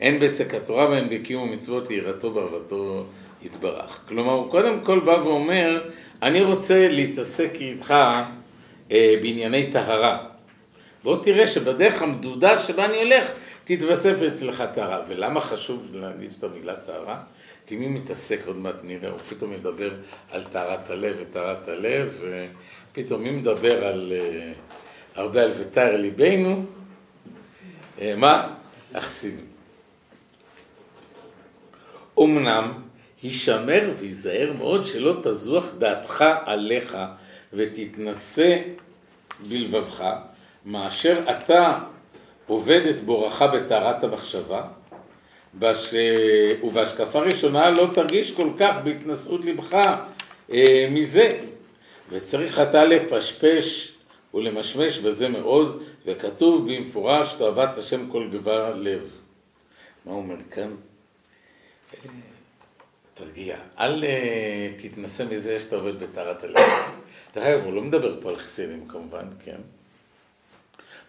הן 0.00 0.20
בעסק 0.20 0.54
התורה 0.54 0.88
והן 0.88 1.08
בקיום 1.10 1.48
המצוות 1.48 1.90
ליראתו 1.90 2.34
וערבתו 2.34 3.04
יתברך. 3.42 4.00
כלומר, 4.08 4.32
הוא 4.32 4.50
קודם 4.50 4.80
כל 4.82 5.00
בא 5.00 5.10
ואומר, 5.10 5.82
אני 6.22 6.40
רוצה 6.40 6.88
להתעסק 6.88 7.50
איתך 7.60 7.94
אה, 8.92 9.14
בענייני 9.22 9.70
טהרה. 9.72 10.33
בוא 11.04 11.22
תראה 11.22 11.46
שבדרך 11.46 12.02
המדודה 12.02 12.60
שבה 12.60 12.84
אני 12.84 12.96
הולך, 13.02 13.32
תתווסף 13.64 14.22
אצלך 14.22 14.64
טהרה. 14.74 15.00
ולמה 15.08 15.40
חשוב 15.40 15.88
להגיד 15.92 16.32
את 16.38 16.44
המילה 16.44 16.74
טהרה? 16.76 17.22
כי 17.66 17.76
מי 17.76 17.88
מתעסק, 17.88 18.40
עוד 18.46 18.56
מעט 18.56 18.74
נראה, 18.82 19.10
הוא 19.10 19.18
פתאום 19.18 19.50
מדבר 19.50 19.90
על 20.30 20.44
טהרת 20.44 20.90
הלב 20.90 21.16
וטהרת 21.20 21.68
הלב, 21.68 22.24
ופתאום 22.92 23.22
מי 23.22 23.30
מדבר 23.30 23.84
על, 23.84 24.12
אה, 24.16 24.52
הרבה 25.14 25.42
על 25.42 25.52
ותאר 25.58 25.96
ליבנו? 25.96 26.64
אה, 28.00 28.14
מה? 28.16 28.54
החסידים. 28.94 29.46
אמנם, 32.20 32.72
הישמר 33.22 33.90
והיזהר 33.98 34.52
מאוד 34.58 34.84
שלא 34.84 35.16
תזוח 35.22 35.74
דעתך 35.78 36.24
עליך 36.44 36.96
ותתנשא 37.52 38.58
בלבבך, 39.48 40.04
מאשר 40.64 41.24
אתה 41.30 41.78
עובד 42.46 42.86
את 42.86 43.00
בורך 43.00 43.42
בטהרת 43.42 44.04
המחשבה, 44.04 44.62
בש... 45.58 45.94
ובהשקפה 46.62 47.20
ראשונה 47.20 47.70
לא 47.70 47.90
תרגיש 47.94 48.32
כל 48.32 48.48
כך 48.58 48.76
בהתנשאות 48.84 49.44
לבך 49.44 49.74
אה, 50.52 50.88
מזה, 50.90 51.40
וצריך 52.10 52.60
אתה 52.60 52.84
לפשפש 52.84 53.92
ולמשמש 54.34 54.98
בזה 54.98 55.28
מאוד, 55.28 55.82
וכתוב 56.06 56.72
במפורש 56.72 57.32
תאוות 57.32 57.78
השם 57.78 58.10
כל 58.10 58.28
גבה 58.32 58.70
לב. 58.70 59.10
מה 60.06 60.12
הוא 60.12 60.20
אומר 60.20 60.36
כאן? 60.50 60.70
תרגיע, 63.14 63.56
אל 63.78 64.04
אה, 64.04 64.68
תתנסה 64.76 65.24
מזה 65.24 65.58
שאתה 65.58 65.76
עובד 65.76 66.02
בטהרת 66.02 66.44
הלב. 66.44 66.56
דרך 67.34 67.44
אגב, 67.44 67.64
הוא 67.64 67.72
לא 67.72 67.82
מדבר 67.82 68.20
פה 68.20 68.28
על 68.28 68.36
חסידים 68.36 68.88
כמובן, 68.88 69.26
כן? 69.44 69.58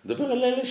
מדבר 0.06 0.26
על 0.26 0.44
אלה 0.44 0.66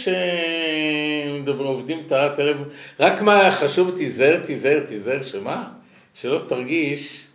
שעובדים 1.44 2.02
טהרת 2.08 2.38
הלב, 2.38 2.56
רק 3.00 3.22
מה 3.22 3.50
חשוב, 3.50 3.96
תיזהר, 3.96 4.40
תיזהר, 4.44 4.80
תיזהר, 4.86 5.22
שמה? 5.22 5.72
שלא 6.14 6.40
תרגיש 6.48 7.28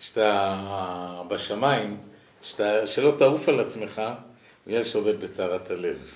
שאתה 0.00 1.22
בשמיים, 1.28 1.96
שאתה, 2.42 2.86
שלא 2.86 3.14
תעוף 3.18 3.48
על 3.48 3.60
עצמך 3.60 4.02
בגלל 4.66 4.84
שעובד 4.84 5.20
בטהרת 5.20 5.70
הלב. 5.70 6.14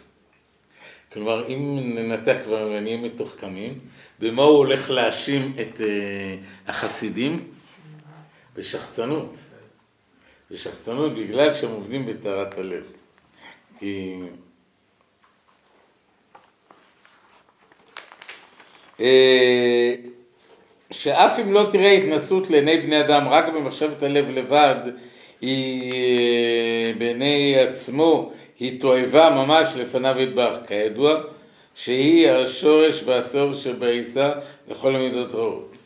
כלומר, 1.13 1.49
אם 1.49 1.81
ננתח 1.95 2.37
כבר 2.45 2.71
ונהיה 2.75 2.97
מתוחכמים, 2.97 3.79
במה 4.19 4.43
הוא 4.43 4.57
הולך 4.57 4.91
להאשים 4.91 5.57
את 5.61 5.77
uh, 5.77 5.83
החסידים? 6.71 7.49
בשחצנות. 8.57 9.37
בשחצנות 10.51 11.15
בגלל 11.15 11.53
שהם 11.53 11.71
עובדים 11.71 12.07
בטהרת 12.07 12.59
הלב. 12.59 12.93
כי 13.79 14.15
שאף 20.93 21.39
אם 21.39 21.53
לא 21.53 21.67
תראה 21.73 21.93
התנסות 21.93 22.51
לעיני 22.51 22.77
בני 22.77 23.01
אדם 23.01 23.29
רק 23.29 23.49
במחשבת 23.49 24.03
הלב 24.03 24.31
לבד, 24.31 24.77
היא 25.41 25.93
אה, 25.93 26.93
בעיני 26.99 27.57
עצמו, 27.59 28.33
היא 28.61 28.81
תועבה 28.81 29.31
ממש 29.31 29.69
לפניו 29.77 30.15
ידבח, 30.19 30.57
כידוע 30.67 31.21
שהיא 31.75 32.31
השורש 32.31 33.03
והשור 33.05 33.53
שבעיסה 33.53 34.33
לכל 34.71 34.97
המידות 34.97 35.35
רעות. 35.35 35.79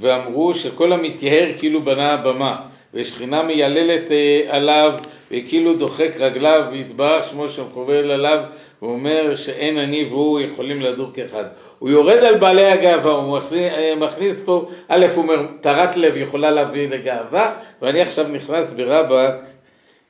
ואמרו 0.00 0.54
שכל 0.54 0.92
המתייהר 0.92 1.58
כאילו 1.58 1.82
בנה 1.82 2.12
הבמה, 2.12 2.56
ושכינה 2.94 3.42
מייללת 3.42 4.10
אה, 4.10 4.40
עליו, 4.48 4.92
וכאילו 5.30 5.74
דוחק 5.74 6.10
רגליו, 6.18 6.64
ויתברך 6.70 7.24
שמו 7.24 7.48
שם 7.48 7.64
קובל 7.74 8.10
עליו, 8.10 8.38
ואומר 8.82 9.34
שאין 9.34 9.78
אני 9.78 10.04
והוא 10.04 10.40
יכולים 10.40 10.80
לדור 10.80 11.10
כאחד. 11.14 11.44
הוא 11.84 11.90
יורד 11.90 12.18
על 12.18 12.38
בעלי 12.38 12.64
הגאווה, 12.64 13.12
הוא 13.12 13.38
מכניס, 13.38 13.72
אה, 13.72 13.94
מכניס 13.96 14.40
פה, 14.40 14.68
א', 14.88 15.06
הוא 15.14 15.22
אומר, 15.22 15.46
טהרת 15.60 15.96
לב 15.96 16.16
יכולה 16.16 16.50
להביא 16.50 16.88
לגאווה, 16.88 17.54
ואני 17.82 18.00
עכשיו 18.00 18.28
נכנס 18.28 18.72
ברבק 18.72 19.34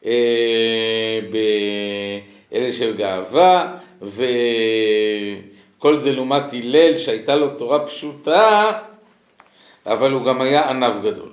אה, 0.06 1.20
באלה 1.30 2.72
של 2.72 2.96
גאווה, 2.96 3.76
וכל 4.02 5.96
זה 5.96 6.12
לעומת 6.12 6.52
הלל 6.52 6.96
שהייתה 6.96 7.36
לו 7.36 7.48
תורה 7.56 7.86
פשוטה, 7.86 8.72
אבל 9.86 10.12
הוא 10.12 10.24
גם 10.24 10.40
היה 10.40 10.70
ענב 10.70 11.02
גדול. 11.02 11.32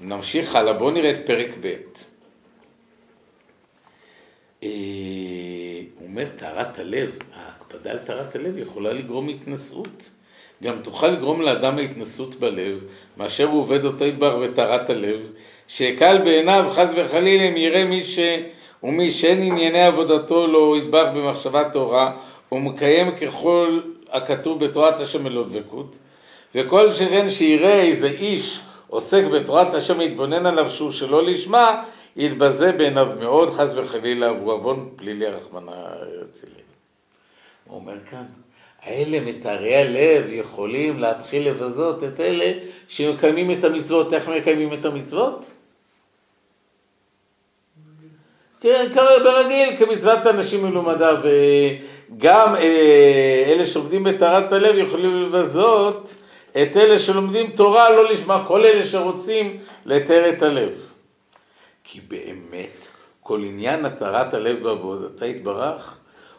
נמשיך 0.00 0.54
הלאה, 0.56 0.72
בואו 0.72 0.90
נראה 0.90 1.10
את 1.10 1.26
פרק 1.26 1.48
ב'. 1.60 1.66
אה, 4.62 4.68
הוא 5.98 6.08
אומר, 6.08 6.24
טהרת 6.36 6.78
הלב, 6.78 7.10
ההקפדה 7.70 7.90
על 7.90 7.98
טהרת 7.98 8.34
הלב 8.34 8.58
יכולה 8.58 8.92
לגרום 8.92 9.28
התנשאות. 9.28 10.10
גם 10.62 10.74
תוכל 10.82 11.08
לגרום 11.08 11.42
לאדם 11.42 11.78
ההתנסות 11.78 12.34
בלב, 12.34 12.84
מאשר 13.16 13.44
הוא 13.44 13.60
עובד 13.60 13.84
אותו 13.84 14.04
ידבר 14.04 14.38
בטהרת 14.38 14.90
הלב, 14.90 15.30
שיקל 15.68 16.18
בעיניו 16.18 16.66
חס 16.70 16.90
וחלילה 16.96 17.48
אם 17.48 17.56
יראה 17.56 17.84
מי 17.84 18.04
ש... 18.04 18.18
ומי 18.82 19.10
שאין 19.10 19.42
ענייני 19.42 19.82
עבודתו 19.82 20.46
לא 20.46 20.74
ידבח 20.78 21.06
במחשבה 21.14 21.68
טהורה, 21.68 22.12
ומקיים 22.52 23.16
ככל 23.16 23.80
הכתוב 24.10 24.64
בתורת 24.64 25.00
השם 25.00 25.24
מלא 25.24 25.42
דבקות, 25.42 25.98
וכל 26.54 26.92
שכן 26.92 27.28
שיראה 27.28 27.82
איזה 27.82 28.08
איש 28.08 28.60
עוסק 28.88 29.24
בתורת 29.24 29.74
השם 29.74 30.00
יתבונן 30.00 30.46
עליו 30.46 30.70
שהוא 30.70 30.90
שלא 30.90 31.24
לשמה, 31.24 31.82
יתבזה 32.16 32.72
בעיניו 32.72 33.08
מאוד, 33.20 33.50
חס 33.50 33.72
וחלילה, 33.76 34.32
והוא 34.32 34.52
עוון 34.52 34.88
פלילי 34.96 35.26
הרחמנא 35.26 35.72
יצילי. 36.22 36.75
הוא 37.66 37.80
אומר 37.80 37.94
כאן, 38.10 38.24
האלה 38.82 39.20
מטהרי 39.20 39.76
הלב 39.76 40.24
יכולים 40.32 40.98
להתחיל 40.98 41.48
לבזות 41.48 42.04
את 42.04 42.20
אלה 42.20 42.52
שמקיימים 42.88 43.58
את 43.58 43.64
המצוות. 43.64 44.14
איך 44.14 44.28
מקיימים 44.28 44.72
את 44.72 44.84
המצוות? 44.84 45.50
כן, 48.60 48.90
ברגיל, 49.24 49.76
כמצוות 49.78 50.26
אנשים 50.26 50.64
מלומדה, 50.64 51.10
וגם 51.22 52.54
אה, 52.56 53.44
אלה 53.46 53.64
שעובדים 53.64 54.04
בטהרת 54.04 54.52
הלב 54.52 54.76
יכולים 54.76 55.22
לבזות 55.22 56.14
את 56.62 56.76
אלה 56.76 56.98
שלומדים 56.98 57.50
תורה 57.50 57.90
לא 57.90 58.10
לשמה, 58.10 58.44
כל 58.46 58.64
אלה 58.64 58.86
שרוצים 58.86 59.58
לתאר 59.84 60.28
את 60.28 60.42
הלב. 60.42 60.86
כי 61.84 62.00
באמת 62.08 62.88
כל 63.20 63.42
עניין 63.44 63.84
התרת 63.84 64.34
הלב 64.34 64.62
בעבודתה 64.62 65.26
יתברך 65.26 65.95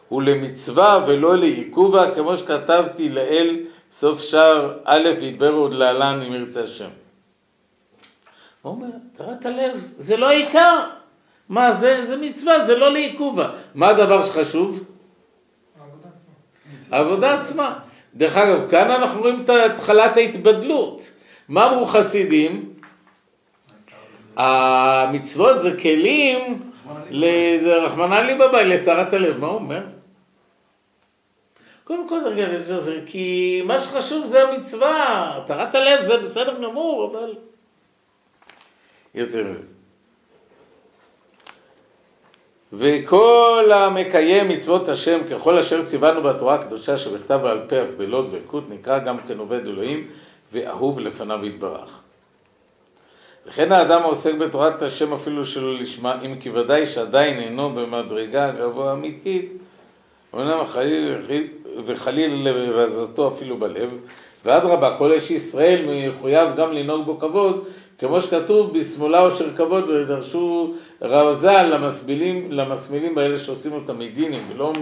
הוא 0.08 0.22
למצווה 0.22 1.04
ולא 1.06 1.36
לעיכובה, 1.36 2.14
כמו 2.14 2.36
שכתבתי 2.36 3.08
לאל 3.08 3.56
סוף 3.90 4.22
שער 4.22 4.78
א' 4.84 5.08
ידבר 5.20 5.52
עוד 5.52 5.74
להלן 5.74 6.20
אם 6.26 6.34
ירצה 6.34 6.62
השם. 6.62 6.88
הוא 8.62 8.72
אומר, 8.72 8.86
התרת 9.14 9.46
הלב 9.46 9.86
זה 9.96 10.16
לא 10.16 10.28
העיקר. 10.28 10.84
מה 11.48 11.72
זה? 11.72 12.04
זה 12.04 12.16
מצווה, 12.16 12.64
זה 12.64 12.78
לא 12.78 12.92
לעיכובה. 12.92 13.50
מה 13.74 13.88
הדבר 13.88 14.22
שחשוב? 14.22 14.84
העבודה 16.90 17.40
עצמה. 17.40 17.78
דרך 18.14 18.36
אגב, 18.36 18.70
כאן 18.70 18.90
אנחנו 18.90 19.20
רואים 19.20 19.42
את 19.44 19.50
התחלת 19.50 20.16
ההתבדלות. 20.16 21.10
מה 21.48 21.70
אמרו 21.70 21.86
חסידים? 21.86 22.72
המצוות 24.36 25.60
זה 25.60 25.76
כלים 25.82 26.70
לרחמנא 27.10 28.14
ליבא 28.14 28.62
לטהרת 28.62 29.12
הלב. 29.12 29.38
מה 29.38 29.46
הוא 29.46 29.54
אומר? 29.54 29.82
קודם 31.88 32.08
כל, 32.08 32.20
רגע, 32.24 32.46
כי 33.06 33.62
מה 33.64 33.80
שחשוב 33.80 34.24
זה 34.26 34.48
המצווה, 34.48 35.40
טהרת 35.46 35.74
הלב 35.74 36.00
זה 36.04 36.18
בסדר 36.18 36.62
גמור, 36.62 37.10
אבל... 37.12 37.34
יותר 39.14 39.44
מזה. 39.44 39.62
וכל 42.72 43.70
המקיים 43.74 44.48
מצוות 44.48 44.88
השם 44.88 45.18
ככל 45.30 45.58
אשר 45.58 45.84
ציוונו 45.84 46.22
בתורה 46.22 46.54
הקדושה 46.54 46.98
שבכתב 46.98 47.40
ועל 47.42 47.60
פה 47.68 47.82
אף 47.82 47.88
בלוד 47.96 48.28
ואלקוט 48.30 48.64
נקרא 48.68 48.98
גם 48.98 49.18
כן 49.18 49.38
עובד 49.38 49.66
אלוהים 49.66 50.06
ואהוב 50.52 51.00
לפניו 51.00 51.46
יתברך. 51.46 52.00
וכן 53.46 53.72
האדם 53.72 54.02
העוסק 54.02 54.34
בתורת 54.34 54.82
השם 54.82 55.12
אפילו 55.12 55.46
שלא 55.46 55.74
לשמה, 55.74 56.16
אם 56.24 56.40
כי 56.40 56.50
ודאי 56.50 56.86
שעדיין 56.86 57.38
אינו 57.38 57.70
במדרגה 57.70 58.50
גבוה 58.50 58.92
אמיתית, 58.92 59.52
אומנם 60.32 60.66
חליל 60.66 61.14
וחליל 61.84 62.48
לרזתו 62.48 63.28
אפילו 63.28 63.56
בלב, 63.56 63.98
ואדרבה, 64.44 64.96
כל 64.98 65.12
איש 65.12 65.30
ישראל 65.30 65.84
מחויב 65.86 66.56
גם 66.56 66.72
לנהוג 66.72 67.06
בו 67.06 67.18
כבוד, 67.18 67.64
כמו 67.98 68.20
שכתוב, 68.20 68.78
בשמאלה 68.78 69.24
אושר 69.24 69.54
כבוד, 69.56 69.88
ודרשו 69.88 70.74
רז"ל 71.02 71.62
למסבילים, 71.62 72.52
למסמילים 72.52 73.14
באלה 73.14 73.38
שעושים 73.38 73.72
אותם 73.72 73.98
מדינים, 73.98 74.42
ולא 74.52 74.72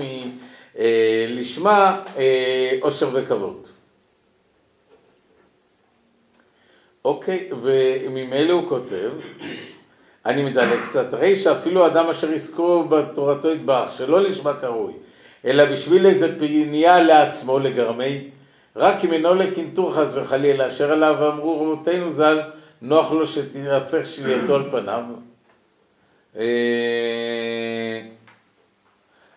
מלשמה 0.78 2.02
אושר 2.82 3.08
וכבוד. 3.12 3.66
אוקיי, 7.04 7.48
וממילא 7.60 8.52
הוא 8.52 8.68
כותב, 8.68 9.10
אני 10.26 10.42
מדלג 10.42 10.80
קצת, 10.88 11.12
הרי 11.12 11.36
שאפילו 11.36 11.86
אדם 11.86 12.08
אשר 12.08 12.32
יזכור 12.32 12.82
בתורתו 12.82 13.50
יתברך, 13.50 13.92
שלא 13.92 14.20
לשמה 14.20 14.54
קרוי, 14.54 14.92
אלא 15.46 15.64
בשביל 15.64 16.06
איזה 16.06 16.38
פנייה 16.38 17.02
לעצמו 17.02 17.58
לגרמי, 17.58 18.30
רק 18.76 19.04
אם 19.04 19.12
אינו 19.12 19.34
לקינטור 19.34 19.94
חס 19.94 20.08
וחלילה, 20.14 20.66
אשר 20.66 20.92
עליו 20.92 21.32
אמרו 21.32 21.62
רבותינו 21.62 22.10
ז"ל, 22.10 22.40
נוח 22.82 23.12
לו 23.12 23.26
שתהפך 23.26 24.06
שלייתו 24.06 24.54
על 24.54 24.70
פניו. 24.70 25.02
אה, 26.36 28.02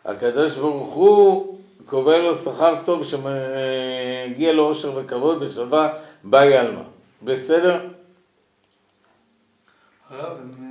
הקדוש 0.06 0.56
ברוך 0.56 0.94
הוא 0.94 1.58
קובע 1.86 2.18
לו 2.18 2.36
שכר 2.36 2.76
טוב 2.86 3.04
שמגיע 3.06 4.54
לו 4.54 4.64
עושר 4.64 4.92
וכבוד 4.96 5.42
ושלווה 5.42 5.94
באי 6.24 6.58
עלמא. 6.58 6.82
בסדר? 7.22 7.80
הרב, 10.10 10.38
הרב, 10.38 10.69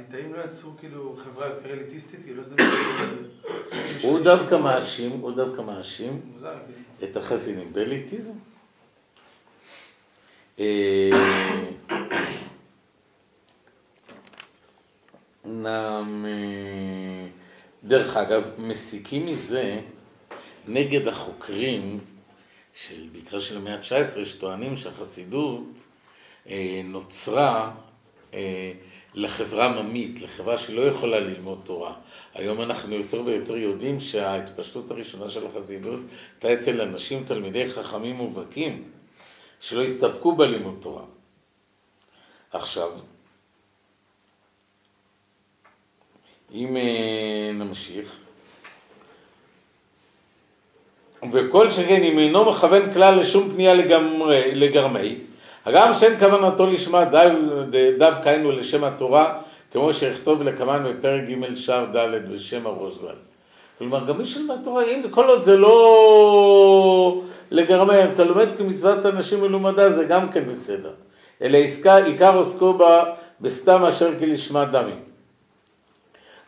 הליטאים 0.00 0.34
לא 0.34 0.44
יצרו 0.44 0.72
כאילו 0.80 1.16
חברה 1.16 1.46
יותר 1.46 1.72
אליטיסטית, 1.72 2.24
כאילו 2.24 2.44
זה... 2.44 2.54
הוא 4.02 4.20
דווקא 4.20 4.54
מאשים, 4.54 5.10
הוא 5.10 5.32
דווקא 5.32 5.60
מאשים 5.60 6.20
את 7.04 7.16
החסינים 7.16 7.72
באליטיזם. 7.72 8.32
אה, 10.58 11.10
דרך 17.84 18.16
אגב, 18.16 18.42
מסיקים 18.58 19.26
מזה 19.26 19.80
נגד 20.66 21.08
החוקרים 21.08 21.98
של, 22.74 23.08
בעיקר 23.12 23.38
של 23.38 23.56
המאה 23.56 23.74
ה-19, 23.74 24.24
שטוענים 24.24 24.76
שהחסידות 24.76 25.86
אה, 26.50 26.80
נוצרה 26.84 27.70
אה, 28.34 28.72
לחברה 29.14 29.66
עממית, 29.66 30.22
לחברה 30.22 30.58
שלא 30.58 30.80
יכולה 30.80 31.20
ללמוד 31.20 31.62
תורה. 31.64 31.94
היום 32.34 32.62
אנחנו 32.62 32.94
יותר 32.94 33.22
ויותר 33.24 33.56
יודעים 33.56 34.00
שההתפשטות 34.00 34.90
הראשונה 34.90 35.28
של 35.28 35.46
החסידות 35.46 36.00
הייתה 36.42 36.60
אצל 36.60 36.80
אנשים, 36.80 37.24
תלמידי 37.24 37.70
חכמים 37.70 38.16
מובהקים, 38.16 38.84
שלא 39.60 39.82
הסתפקו 39.82 40.36
בלימוד 40.36 40.78
תורה. 40.80 41.02
עכשיו, 42.52 42.90
אם 46.54 46.76
אה, 46.76 47.50
נמשיך, 47.54 48.16
וכל 51.32 51.70
שכן 51.70 52.02
אם 52.02 52.18
אינו 52.18 52.50
מכוון 52.50 52.92
כלל 52.92 53.20
לשום 53.20 53.50
פנייה 53.50 53.74
לגמרי, 53.74 54.54
לגרמי, 54.54 55.14
הגם 55.66 55.92
שאין 55.92 56.18
כוונתו 56.18 56.66
לשמה 56.66 57.04
דווקא 57.98 58.28
היינו 58.28 58.52
לשם 58.52 58.84
התורה, 58.84 59.38
כמו 59.72 59.92
שיכתוב 59.92 60.42
לקמן 60.42 60.84
בפרק 60.88 61.22
ג' 61.28 61.54
שער 61.54 61.84
ד' 61.84 62.32
בשם 62.32 62.66
הראש 62.66 62.92
ז"ל. 62.92 63.30
כלומר, 63.78 64.04
גם 64.06 64.18
מי 64.18 64.24
שלמד 64.24 64.56
תורה, 64.64 64.84
אם 64.84 65.02
כל 65.10 65.28
עוד 65.28 65.42
זה 65.42 65.56
לא 65.56 67.22
לגרמי, 67.50 68.04
אתה 68.04 68.24
לומד 68.24 68.56
כמצוות 68.58 69.06
אנשים 69.06 69.40
מלומדה, 69.40 69.90
זה 69.90 70.04
גם 70.04 70.28
כן 70.32 70.44
בסדר. 70.48 70.92
אלא 71.42 71.58
עסקה, 71.58 71.96
עיקר 71.96 72.36
עוסקו 72.36 72.74
בה 72.74 73.04
בסתם 73.40 73.84
אשר 73.84 74.18
כי 74.18 74.26
לשמה 74.26 74.64
דמי. 74.64 74.92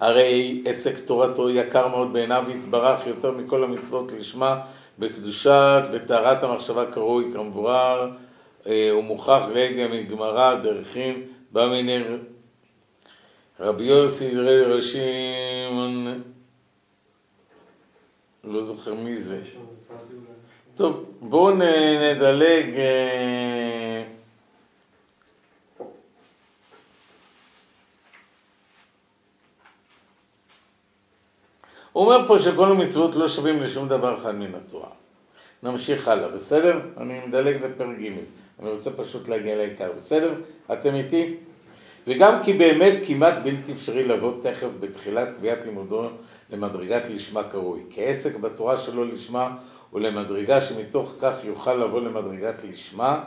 הרי 0.00 0.62
עסק 0.66 0.98
תורתו 0.98 1.50
יקר 1.50 1.88
מאוד 1.88 2.12
בעיניו 2.12 2.44
יתברך 2.48 3.06
יותר 3.06 3.30
מכל 3.30 3.64
המצוות 3.64 4.12
לשמה 4.18 4.60
בקדושת 4.98 5.82
וטהרת 5.92 6.42
המחשבה 6.42 6.86
קרוי 6.86 7.24
אה, 8.66 8.96
ומוכח 8.98 9.42
רגע 9.52 9.88
מגמרא 9.88 10.54
דרכין 10.54 11.22
בא 11.50 11.68
מיני 11.68 11.98
רבי 13.60 13.84
יוסי 13.84 14.36
ראשי 14.66 15.00
לא 18.44 18.62
זוכר 18.62 18.94
מי 18.94 19.14
זה 19.16 19.42
טוב 20.74 21.04
בואו 21.20 21.50
נדלג 21.50 22.76
אה, 22.76 24.04
הוא 31.92 32.04
אומר 32.04 32.26
פה 32.26 32.38
שכל 32.38 32.70
המצוות 32.70 33.14
לא 33.14 33.28
שווים 33.28 33.62
לשום 33.62 33.88
דבר 33.88 34.18
אחד 34.18 34.34
מן 34.34 34.54
התורה. 34.54 34.88
נמשיך 35.62 36.08
הלאה, 36.08 36.28
בסדר? 36.28 36.80
אני 36.96 37.26
מדלג 37.26 37.64
לפרק 37.64 37.98
ג', 37.98 38.12
אני 38.60 38.70
רוצה 38.70 38.90
פשוט 38.90 39.28
להגיע 39.28 39.56
לעיקר, 39.56 39.92
בסדר? 39.94 40.34
אתם 40.72 40.94
איתי? 40.94 41.36
וגם 42.06 42.42
כי 42.42 42.52
באמת 42.52 42.98
כמעט 43.06 43.38
בלתי 43.38 43.72
אפשרי 43.72 44.02
לבוא 44.02 44.32
תכף 44.40 44.68
בתחילת 44.80 45.32
קביעת 45.32 45.64
לימודו 45.66 46.08
למדרגת 46.50 47.10
לשמה 47.10 47.42
קרוי. 47.42 47.80
כעסק 47.90 48.36
בתורה 48.36 48.76
שלו 48.76 49.04
לשמה 49.04 49.56
ולמדרגה 49.92 50.60
שמתוך 50.60 51.14
כך 51.20 51.44
יוכל 51.44 51.74
לבוא 51.74 52.00
למדרגת 52.00 52.64
לשמה 52.64 53.24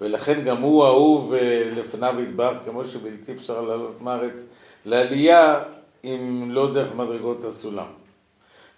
ולכן 0.00 0.44
גם 0.44 0.62
הוא 0.62 0.84
אהוב 0.84 1.34
לפניו 1.76 2.14
ידבר 2.20 2.54
כמו 2.64 2.84
שבלתי 2.84 3.32
אפשר 3.32 3.60
לעלות 3.60 4.02
מארץ 4.02 4.50
לעלייה 4.84 5.60
אם 6.04 6.48
לא 6.50 6.74
דרך 6.74 6.94
מדרגות 6.94 7.44
הסולם. 7.44 7.86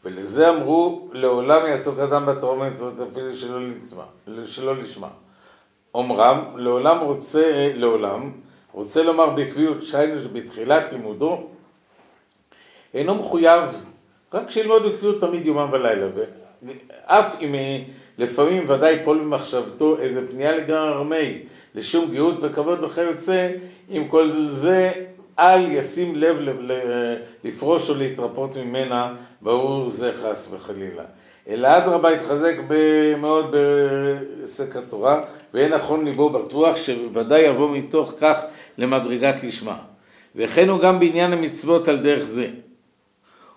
ולזה 0.05 0.51
אמרו, 0.51 1.09
לעולם 1.13 1.67
יעסוק 1.67 1.99
אדם 1.99 2.27
בתורה 2.27 2.55
ומצוות 2.55 3.11
אפילו 3.11 3.33
שלא, 3.33 3.69
לצמה, 3.69 4.05
שלא 4.45 4.77
לשמה. 4.77 5.09
אומרם, 5.95 6.45
לעולם 6.57 6.99
רוצה, 6.99 7.73
לעולם, 7.75 8.33
רוצה 8.73 9.03
לומר 9.03 9.31
בקביעות 9.31 9.83
שהיינו 9.83 10.19
שבתחילת 10.23 10.93
לימודו 10.93 11.43
אינו 12.95 13.15
מחויב, 13.15 13.85
רק 14.35 14.51
שילמוד 14.51 14.83
בקביעות 14.83 15.21
תמיד 15.21 15.47
יומם 15.47 15.69
ולילה, 15.73 16.07
ואף 16.13 17.35
אם 17.41 17.55
לפעמים 18.19 18.65
ודאי 18.69 19.05
פול 19.05 19.19
במחשבתו 19.19 19.99
איזה 19.99 20.29
פנייה 20.29 20.57
לגרמי 20.57 21.43
לשום 21.75 22.11
גאות 22.11 22.35
וכבוד 22.43 22.85
וכיוצא, 22.85 23.51
עם 23.89 24.09
כל 24.09 24.49
זה 24.49 24.93
אל 25.41 25.73
ישים 25.73 26.17
לב 26.17 26.37
לפרוש 27.45 27.91
או 27.91 27.95
להתרפות 27.95 28.57
ממנה 28.57 29.15
ברור 29.43 29.89
זה 29.89 30.13
חס 30.13 30.49
וחלילה. 30.53 31.05
אלא 31.49 31.77
אדרבה 31.77 32.13
יתחזק 32.13 32.55
מאוד 33.19 33.55
בעסק 34.41 34.77
התורה, 34.77 35.25
ויהיה 35.55 35.69
נכון 35.69 36.05
ליבו 36.05 36.31
בטוח 36.31 36.77
שוודאי 36.77 37.41
יבוא 37.41 37.71
מתוך 37.71 38.15
כך 38.21 38.41
למדרגת 38.79 39.45
לשמה. 39.45 39.77
וכן 40.37 40.69
הוא 40.69 40.81
גם 40.81 41.01
בעניין 41.01 41.33
המצוות 41.33 41.89
על 41.89 41.97
דרך 41.97 42.25
זה. 42.25 42.49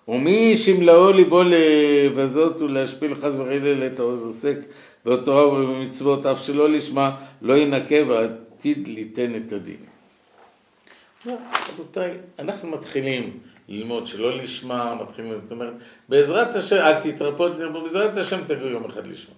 ומי 0.08 0.56
שמלאו 0.56 1.12
ליבו 1.12 1.42
לבזות 1.44 2.60
ולהשפיל 2.60 3.14
חס 3.14 3.34
וחלילה 3.38 3.86
את 3.86 3.98
העוז 4.00 4.24
עוסק 4.24 4.56
בתורה 5.06 5.48
ובמצוות, 5.48 6.26
אף 6.26 6.44
שלא 6.44 6.68
לשמה, 6.68 7.16
לא 7.42 7.56
ינקה 7.56 7.96
ועתיד 8.08 8.88
ליתן 8.88 9.32
את 9.36 9.52
הדין. 9.52 9.93
רבותיי, 11.26 12.10
אנחנו 12.38 12.68
מתחילים 12.68 13.38
ללמוד 13.68 14.06
שלא 14.06 14.36
לשמה, 14.36 14.94
מתחילים, 14.94 15.34
זאת 15.42 15.52
אומרת, 15.52 15.72
בעזרת 16.08 16.54
השם, 16.54 16.76
אל 16.76 17.00
תתרפו, 17.00 17.46
בעזרת 17.72 18.16
השם 18.16 18.44
תגיעו 18.46 18.68
יום 18.68 18.84
אחד 18.84 19.06
לשמה. 19.06 19.34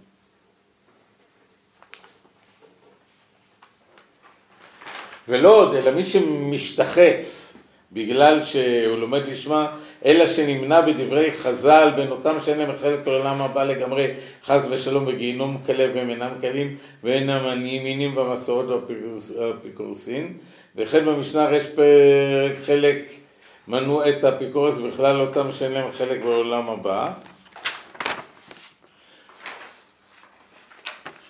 ולא 5.28 5.56
עוד, 5.56 5.74
אלא 5.74 5.90
מי 5.90 6.02
שמשתחץ 6.02 7.56
בגלל 7.92 8.42
שהוא 8.42 8.98
לומד 8.98 9.26
לשמה, 9.26 9.76
אלא 10.04 10.26
שנמנע 10.26 10.80
בדברי 10.80 11.32
חז"ל 11.32 11.92
בין 11.96 12.10
אותם 12.10 12.40
שאין 12.40 12.58
להם 12.58 12.76
חלק 12.76 13.06
לעולם 13.06 13.42
הבא 13.42 13.64
לגמרי, 13.64 14.14
חס 14.44 14.66
ושלום 14.70 15.06
בגיהינום 15.06 15.58
כלה 15.66 15.86
והם 15.94 16.10
אינם 16.10 16.30
כלים 16.40 16.76
ואינם 17.04 17.46
הנימינים 17.46 18.14
במסורות 18.14 18.66
והאפיקורסין, 18.68 20.38
וכן 20.76 21.04
במשנה 21.04 21.56
יש 21.56 21.66
פרק 21.66 22.56
חלק 22.66 23.10
מנו 23.68 24.08
את 24.08 24.24
האפיקורס 24.24 24.78
בכלל 24.78 25.20
אותם 25.20 25.52
שאין 25.52 25.72
להם 25.72 25.92
חלק 25.92 26.22
בעולם 26.22 26.68
הבא. 26.68 27.12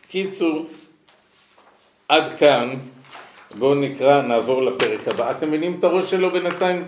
קיצור, 0.09 0.67
עד 2.09 2.39
כאן 2.39 2.75
בואו 3.59 3.75
נקרא, 3.75 4.23
נעבור 4.23 4.63
לפרק 4.63 5.09
הבא. 5.09 5.31
אתם 5.31 5.49
מבינים 5.49 5.77
את 5.79 5.85
הראש 5.85 6.11
שלו 6.11 6.31
בינתיים? 6.31 6.87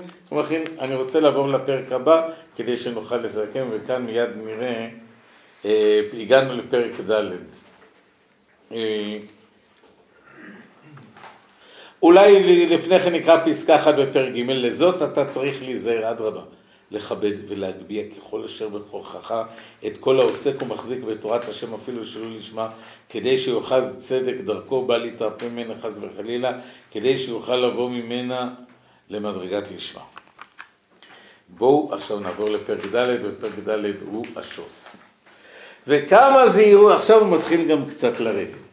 אני 0.78 0.94
רוצה 0.94 1.20
לעבור 1.20 1.48
לפרק 1.48 1.92
הבא 1.92 2.28
כדי 2.56 2.76
שנוכל 2.76 3.16
לסכם, 3.16 3.66
וכאן 3.70 4.02
מיד 4.02 4.28
נראה, 4.44 4.88
אה, 5.64 6.00
הגענו 6.20 6.54
לפרק 6.54 7.00
ד'. 7.00 7.32
אה, 8.72 9.18
אולי 12.02 12.66
לפני 12.66 13.00
כן 13.00 13.12
נקרא 13.12 13.44
פסקה 13.44 13.76
אחת 13.76 13.94
בפרק 13.94 14.32
ג', 14.34 14.50
לזאת 14.50 15.02
אתה 15.02 15.24
צריך 15.24 15.62
להיזהר, 15.62 16.10
אדרבה. 16.10 16.42
לכבד 16.90 17.32
ולהגביה 17.48 18.02
ככל 18.16 18.44
אשר 18.44 18.68
בכוחך 18.68 19.34
את 19.86 19.98
כל 19.98 20.20
העוסק 20.20 20.62
ומחזיק 20.62 21.04
בתורת 21.04 21.48
השם 21.48 21.74
אפילו 21.74 22.04
שלא 22.04 22.30
לשמה, 22.30 22.68
כדי 23.08 23.36
שיאחז 23.36 23.96
צדק 23.98 24.34
דרכו 24.44 24.84
בא 24.84 24.96
להתרפא 24.96 25.44
ממנה 25.44 25.74
חס 25.82 25.98
וחלילה, 26.00 26.52
כדי 26.90 27.16
שיוכל 27.16 27.56
לבוא 27.56 27.90
ממנה 27.90 28.54
למדרגת 29.10 29.70
לשמה. 29.70 30.02
בואו 31.48 31.94
עכשיו 31.94 32.20
נעבור 32.20 32.46
לפרק 32.50 32.86
ד', 32.94 33.16
ופרק 33.22 33.68
ד' 33.68 33.84
הוא 34.06 34.26
השוס. 34.36 35.04
וכמה 35.86 36.48
זהירות, 36.48 36.92
עכשיו 36.92 37.20
הוא 37.20 37.36
מתחיל 37.36 37.68
גם 37.68 37.86
קצת 37.86 38.20
לרדת. 38.20 38.67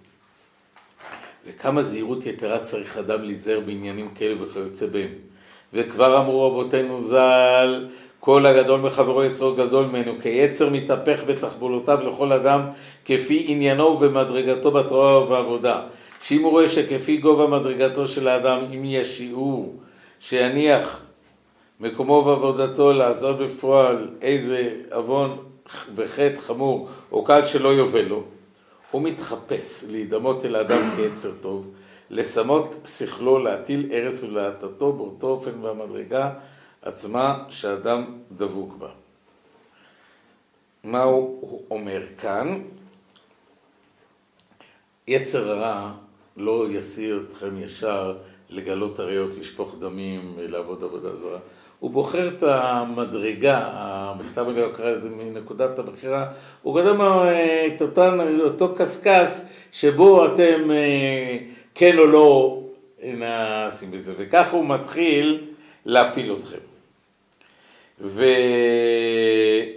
וכמה 1.47 1.81
זהירות 1.81 2.25
יתרה 2.25 2.59
צריך 2.59 2.97
אדם 2.97 3.23
להיזהר 3.23 3.59
בעניינים 3.59 4.09
כאלה 4.15 4.43
וכיוצא 4.43 4.85
בהם. 4.87 5.09
וכבר 5.73 6.17
אמרו 6.17 6.47
רבותינו 6.47 6.99
ז"ל, 6.99 7.87
כל 8.19 8.45
הגדול 8.45 8.79
מחברו 8.79 9.23
יצרו 9.23 9.53
גדול 9.53 9.85
ממנו, 9.85 10.11
כיצר 10.21 10.69
מתהפך 10.69 11.23
בתחבולותיו 11.27 11.99
לכל 12.07 12.31
אדם 12.31 12.61
כפי 13.05 13.45
עניינו 13.47 13.99
ומדרגתו 13.99 14.71
בתורה 14.71 15.23
ובעבודה. 15.23 15.81
שאם 16.21 16.43
הוא 16.43 16.51
רואה 16.51 16.67
שכפי 16.67 17.17
גובה 17.17 17.47
מדרגתו 17.47 18.07
של 18.07 18.27
האדם, 18.27 18.59
אם 18.73 18.81
יש 18.85 19.17
שיעור 19.17 19.75
שיניח 20.19 21.01
מקומו 21.79 22.23
ועבודתו 22.25 22.93
לעשות 22.93 23.37
בפועל 23.37 24.07
איזה 24.21 24.69
עוון 24.91 25.37
וחטא 25.95 26.39
חמור 26.39 26.87
או 27.11 27.23
קל 27.23 27.45
שלא 27.45 27.69
יובל 27.69 28.01
לו, 28.01 28.23
הוא 28.91 29.01
מתחפש 29.01 29.83
להידמות 29.89 30.45
אל 30.45 30.55
האדם 30.55 30.89
כיצר 30.95 31.31
טוב, 31.41 31.71
לשמות 32.09 32.75
שכלו, 32.85 33.39
להטיל 33.39 33.89
ארס 33.91 34.23
ולהטתו 34.23 34.93
באותו 34.93 35.27
אופן 35.27 35.63
והמדרגה 35.63 36.33
עצמה 36.81 37.43
שאדם 37.49 38.05
דבוק 38.31 38.73
בה. 38.77 38.89
מה 40.83 41.03
הוא 41.03 41.63
אומר 41.71 42.01
כאן? 42.17 42.61
יצר 45.07 45.51
הרע 45.51 45.91
לא 46.37 46.65
יסיר 46.69 47.23
אתכם 47.27 47.59
ישר 47.59 48.17
לגלות 48.49 48.99
עריות, 48.99 49.37
לשפוך 49.37 49.75
דמים, 49.79 50.35
לעבוד 50.37 50.83
עבודה 50.83 51.15
זרה. 51.15 51.39
הוא 51.79 51.91
בוחר 51.91 52.27
את 52.27 52.43
המדרגה, 52.43 53.67
המכתב 54.19 54.45
הזה 54.47 54.65
קרא 54.75 54.91
לזה 54.91 55.09
מנקודת 55.09 55.79
הבחירה, 55.79 56.31
הוא 56.61 56.73
קודם 56.73 57.01
את 57.75 57.81
אותן, 57.81 58.39
אותו 58.41 58.75
קשקש 58.75 59.41
שבו 59.71 60.25
אתם 60.25 60.71
אה, 60.71 61.37
כן 61.75 61.97
או 61.97 62.05
לא 62.05 62.61
נעשים 63.03 63.91
בזה, 63.91 64.13
וכך 64.17 64.53
הוא 64.53 64.65
מתחיל 64.65 65.43
להפיל 65.85 66.33
אתכם. 66.33 66.74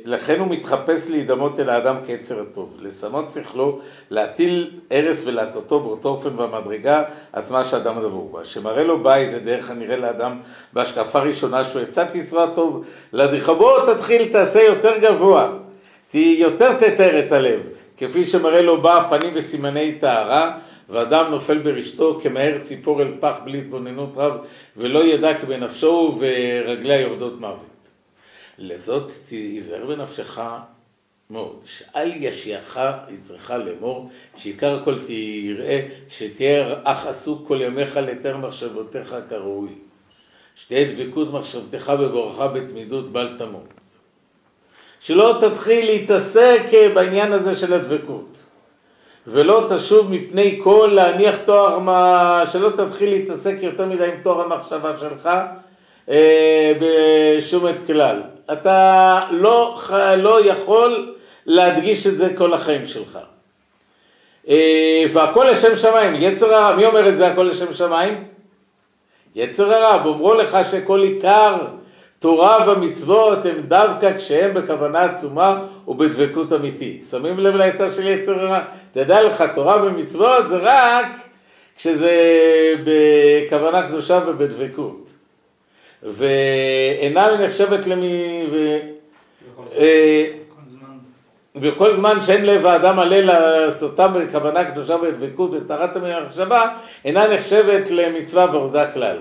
ולכן 0.04 0.40
הוא 0.40 0.48
מתחפש 0.48 1.10
להידמות 1.10 1.60
אל 1.60 1.70
האדם 1.70 1.96
כיצר 2.06 2.40
הטוב, 2.40 2.76
לשמות 2.80 3.30
שכלו, 3.30 3.78
להטיל 4.10 4.70
ארס 4.92 5.26
ולהטוטו 5.26 5.80
באותו 5.80 6.08
אופן 6.08 6.30
והמדרגה 6.36 7.02
עצמה 7.32 7.64
שאדם 7.64 8.00
דבור 8.00 8.30
בה, 8.32 8.44
שמראה 8.44 8.84
לו 8.84 9.02
בה 9.02 9.16
איזה 9.16 9.40
דרך 9.40 9.70
הנראה 9.70 9.96
לאדם 9.96 10.40
בהשקפה 10.72 11.18
ראשונה 11.18 11.64
שהוא 11.64 11.82
יצא 11.82 12.10
כיצרו 12.10 12.40
הטוב, 12.40 12.84
להדריכו 13.12 13.54
בוא 13.54 13.94
תתחיל 13.94 14.32
תעשה 14.32 14.62
יותר 14.62 14.98
גבוה, 14.98 15.52
תהי 16.08 16.36
יותר 16.38 16.72
תתר 16.72 17.26
את 17.26 17.32
הלב, 17.32 17.60
כפי 17.96 18.24
שמראה 18.24 18.62
לו 18.62 18.82
בה 18.82 19.06
פנים 19.10 19.30
וסימני 19.34 19.92
טהרה, 19.92 20.58
ואדם 20.88 21.30
נופל 21.30 21.58
ברשתו 21.58 22.20
כמהר 22.22 22.58
ציפור 22.58 23.02
אל 23.02 23.12
פח 23.20 23.34
בלי 23.44 23.58
התבוננות 23.58 24.10
רב, 24.16 24.32
ולא 24.76 25.04
ידע 25.04 25.34
כי 25.34 25.46
בנפשו 25.46 26.18
ורגליה 26.20 27.00
יורדות 27.00 27.40
מוות. 27.40 27.77
לזאת 28.58 29.12
תיזהר 29.28 29.86
בנפשך 29.86 30.40
מאוד, 31.30 31.60
שאל 31.64 32.12
ישיעך 32.16 32.78
צריכה 33.20 33.58
לאמור, 33.58 34.10
שעיקר 34.36 34.80
הכל 34.80 34.98
תראה, 34.98 35.88
שתהיה 36.08 36.74
אך 36.84 37.06
עסוק 37.06 37.48
כל 37.48 37.58
ימיך 37.60 37.96
לתאר 37.96 38.36
מחשבותיך 38.36 39.16
כראוי. 39.28 39.70
שתהיה 40.56 40.92
דבקות 40.92 41.32
מחשבתך 41.32 41.92
בבורך 42.00 42.38
בתמידות 42.38 43.12
בל 43.12 43.34
תמות. 43.38 43.68
שלא 45.00 45.38
תתחיל 45.40 45.86
להתעסק 45.86 46.62
בעניין 46.94 47.32
הזה 47.32 47.56
של 47.56 47.72
הדבקות. 47.72 48.44
ולא 49.26 49.66
תשוב 49.74 50.10
מפני 50.10 50.60
כל 50.62 50.90
להניח 50.94 51.36
תואר, 51.44 51.78
מה... 51.78 52.42
שלא 52.52 52.70
תתחיל 52.70 53.10
להתעסק 53.10 53.56
יותר 53.60 53.86
מדי 53.86 54.06
עם 54.06 54.22
תואר 54.22 54.40
המחשבה 54.40 54.98
שלך 55.00 55.30
אה, 56.08 56.72
בשום 56.80 57.68
את 57.68 57.86
כלל. 57.86 58.22
אתה 58.52 59.20
לא, 59.30 59.78
לא 60.16 60.44
יכול 60.44 61.14
להדגיש 61.46 62.06
את 62.06 62.16
זה 62.16 62.36
כל 62.36 62.54
החיים 62.54 62.86
שלך. 62.86 63.18
אה, 64.48 65.04
והכל 65.12 65.48
לשם 65.50 65.76
שמיים, 65.76 66.14
יצר 66.14 66.54
הרע, 66.54 66.76
מי 66.76 66.86
אומר 66.86 67.08
את 67.08 67.16
זה 67.16 67.26
הכל 67.26 67.42
לשם 67.42 67.74
שמיים? 67.74 68.24
יצר 69.34 69.74
הרע, 69.74 69.96
באומרו 69.98 70.34
לך 70.34 70.58
שכל 70.70 71.02
עיקר 71.02 71.56
תורה 72.18 72.70
ומצוות 72.70 73.46
הם 73.46 73.60
דווקא 73.60 74.16
כשהם 74.16 74.54
בכוונה 74.54 75.00
עצומה 75.00 75.64
ובדבקות 75.88 76.52
אמיתי. 76.52 77.00
שמים 77.10 77.38
לב 77.38 77.54
לעצה 77.54 77.90
של 77.90 78.06
יצר 78.06 78.40
הרע? 78.40 78.60
תדע 78.92 79.22
לך, 79.22 79.44
תורה 79.54 79.84
ומצוות 79.84 80.48
זה 80.48 80.58
רק 80.62 81.06
כשזה 81.76 82.14
בכוונה 82.84 83.88
קדושה 83.88 84.20
ובדבקות. 84.26 85.17
ואינה 86.02 87.36
נחשבת 87.44 87.86
למי... 87.86 88.46
ו... 88.52 88.78
אה, 89.76 90.26
וכל 91.60 91.94
זמן 91.94 92.20
שאין 92.20 92.46
לב 92.46 92.66
האדם 92.66 92.96
מלא 92.96 93.16
לעשותם 93.16 94.12
בכוונה 94.14 94.64
קדושה 94.64 94.96
ודבקות 94.96 95.50
וטהרת 95.54 95.96
המחשבה, 95.96 96.68
אינה 97.04 97.28
נחשבת 97.34 97.90
למצווה 97.90 98.46
ועבודה 98.52 98.92
כלל. 98.92 99.16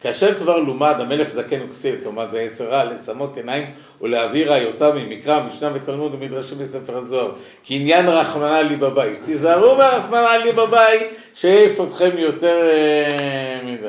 כאשר 0.00 0.34
כבר 0.34 0.58
לומד 0.58 0.94
המלך 0.98 1.28
זקן 1.28 1.58
וכסיל, 1.68 1.94
כלומר 2.02 2.28
זה 2.28 2.42
יצר 2.42 2.70
רע, 2.70 2.84
לשמות 2.84 3.36
עיניים 3.36 3.64
ולהעביר 4.00 4.52
ראיותם 4.52 4.90
ממקרא, 4.96 5.42
משנה 5.46 5.70
ותלמוד 5.74 6.14
ומדרשים 6.14 6.58
בספר 6.58 6.96
הזוהר, 6.96 7.32
כי 7.64 7.74
עניין 7.74 8.08
רחמנא 8.08 8.60
לי 8.68 8.76
בבית. 8.76 9.18
תיזהרו 9.24 9.76
מהרחמנא 9.76 10.36
לי 10.44 10.52
בבית, 10.52 11.02
שהעיף 11.34 11.80
אתכם 11.80 12.10
יותר 12.18 12.68
אה, 12.70 13.60
מדי. 13.64 13.88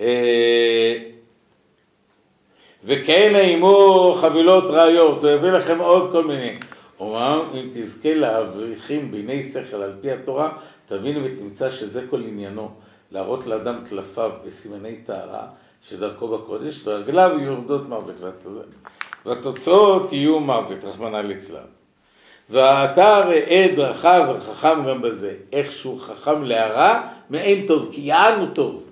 אה, 0.00 1.09
וכן 2.84 3.32
עמו 3.42 4.14
חבילות 4.20 4.64
ראיות, 4.64 5.22
הוא 5.22 5.30
יביא 5.30 5.50
לכם 5.50 5.78
עוד 5.78 6.12
כל 6.12 6.24
מיני. 6.24 6.58
אומר, 7.00 7.42
אם 7.54 7.68
תזכה 7.74 8.14
לאברכים 8.14 9.10
ביני 9.10 9.42
שכל 9.42 9.76
על 9.76 9.92
פי 10.00 10.10
התורה, 10.10 10.52
תבינו 10.86 11.24
ותמצא 11.24 11.70
שזה 11.70 12.06
כל 12.10 12.20
עניינו, 12.20 12.70
להראות 13.12 13.46
לאדם 13.46 13.78
טלפיו 13.84 14.32
וסימני 14.44 14.96
טהרה, 14.96 15.46
שדרכו 15.82 16.28
בקודש, 16.28 16.80
ורגליו 16.86 17.30
יורדות 17.40 17.88
מוות, 17.88 18.20
והתוצאות 19.26 20.12
יהיו 20.12 20.40
מוות, 20.40 20.84
רחמנא 20.84 21.16
ליצלן. 21.16 21.60
ואתה 22.50 23.18
ראה 23.18 23.66
דרכיו 23.76 24.34
וחכם 24.36 24.84
גם 24.88 25.02
בזה, 25.02 25.34
איכשהו 25.52 25.98
חכם 25.98 26.44
להרע, 26.44 27.00
מאין 27.30 27.66
טוב, 27.66 27.88
כי 27.92 28.00
יענו 28.00 28.46
טוב. 28.54 28.89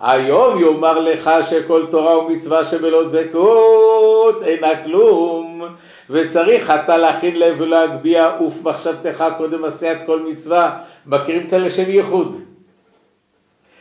היום 0.00 0.60
יאמר 0.60 1.00
לך 1.00 1.30
שכל 1.50 1.86
תורה 1.90 2.18
ומצווה 2.18 2.64
שבלא 2.64 3.02
דבקות 3.02 4.42
אינה 4.42 4.84
כלום, 4.84 5.62
וצריך 6.10 6.70
אתה 6.70 6.96
להכין 6.96 7.38
לב 7.38 7.60
ולהגביה 7.60 8.36
עוף 8.38 8.58
מחשבתך 8.62 9.24
קודם 9.36 9.64
עשיית 9.64 9.98
כל 10.06 10.20
מצווה. 10.20 10.78
מכירים 11.06 11.46
את 11.46 11.52
הלשם 11.52 11.90
ייחוד 11.90 12.36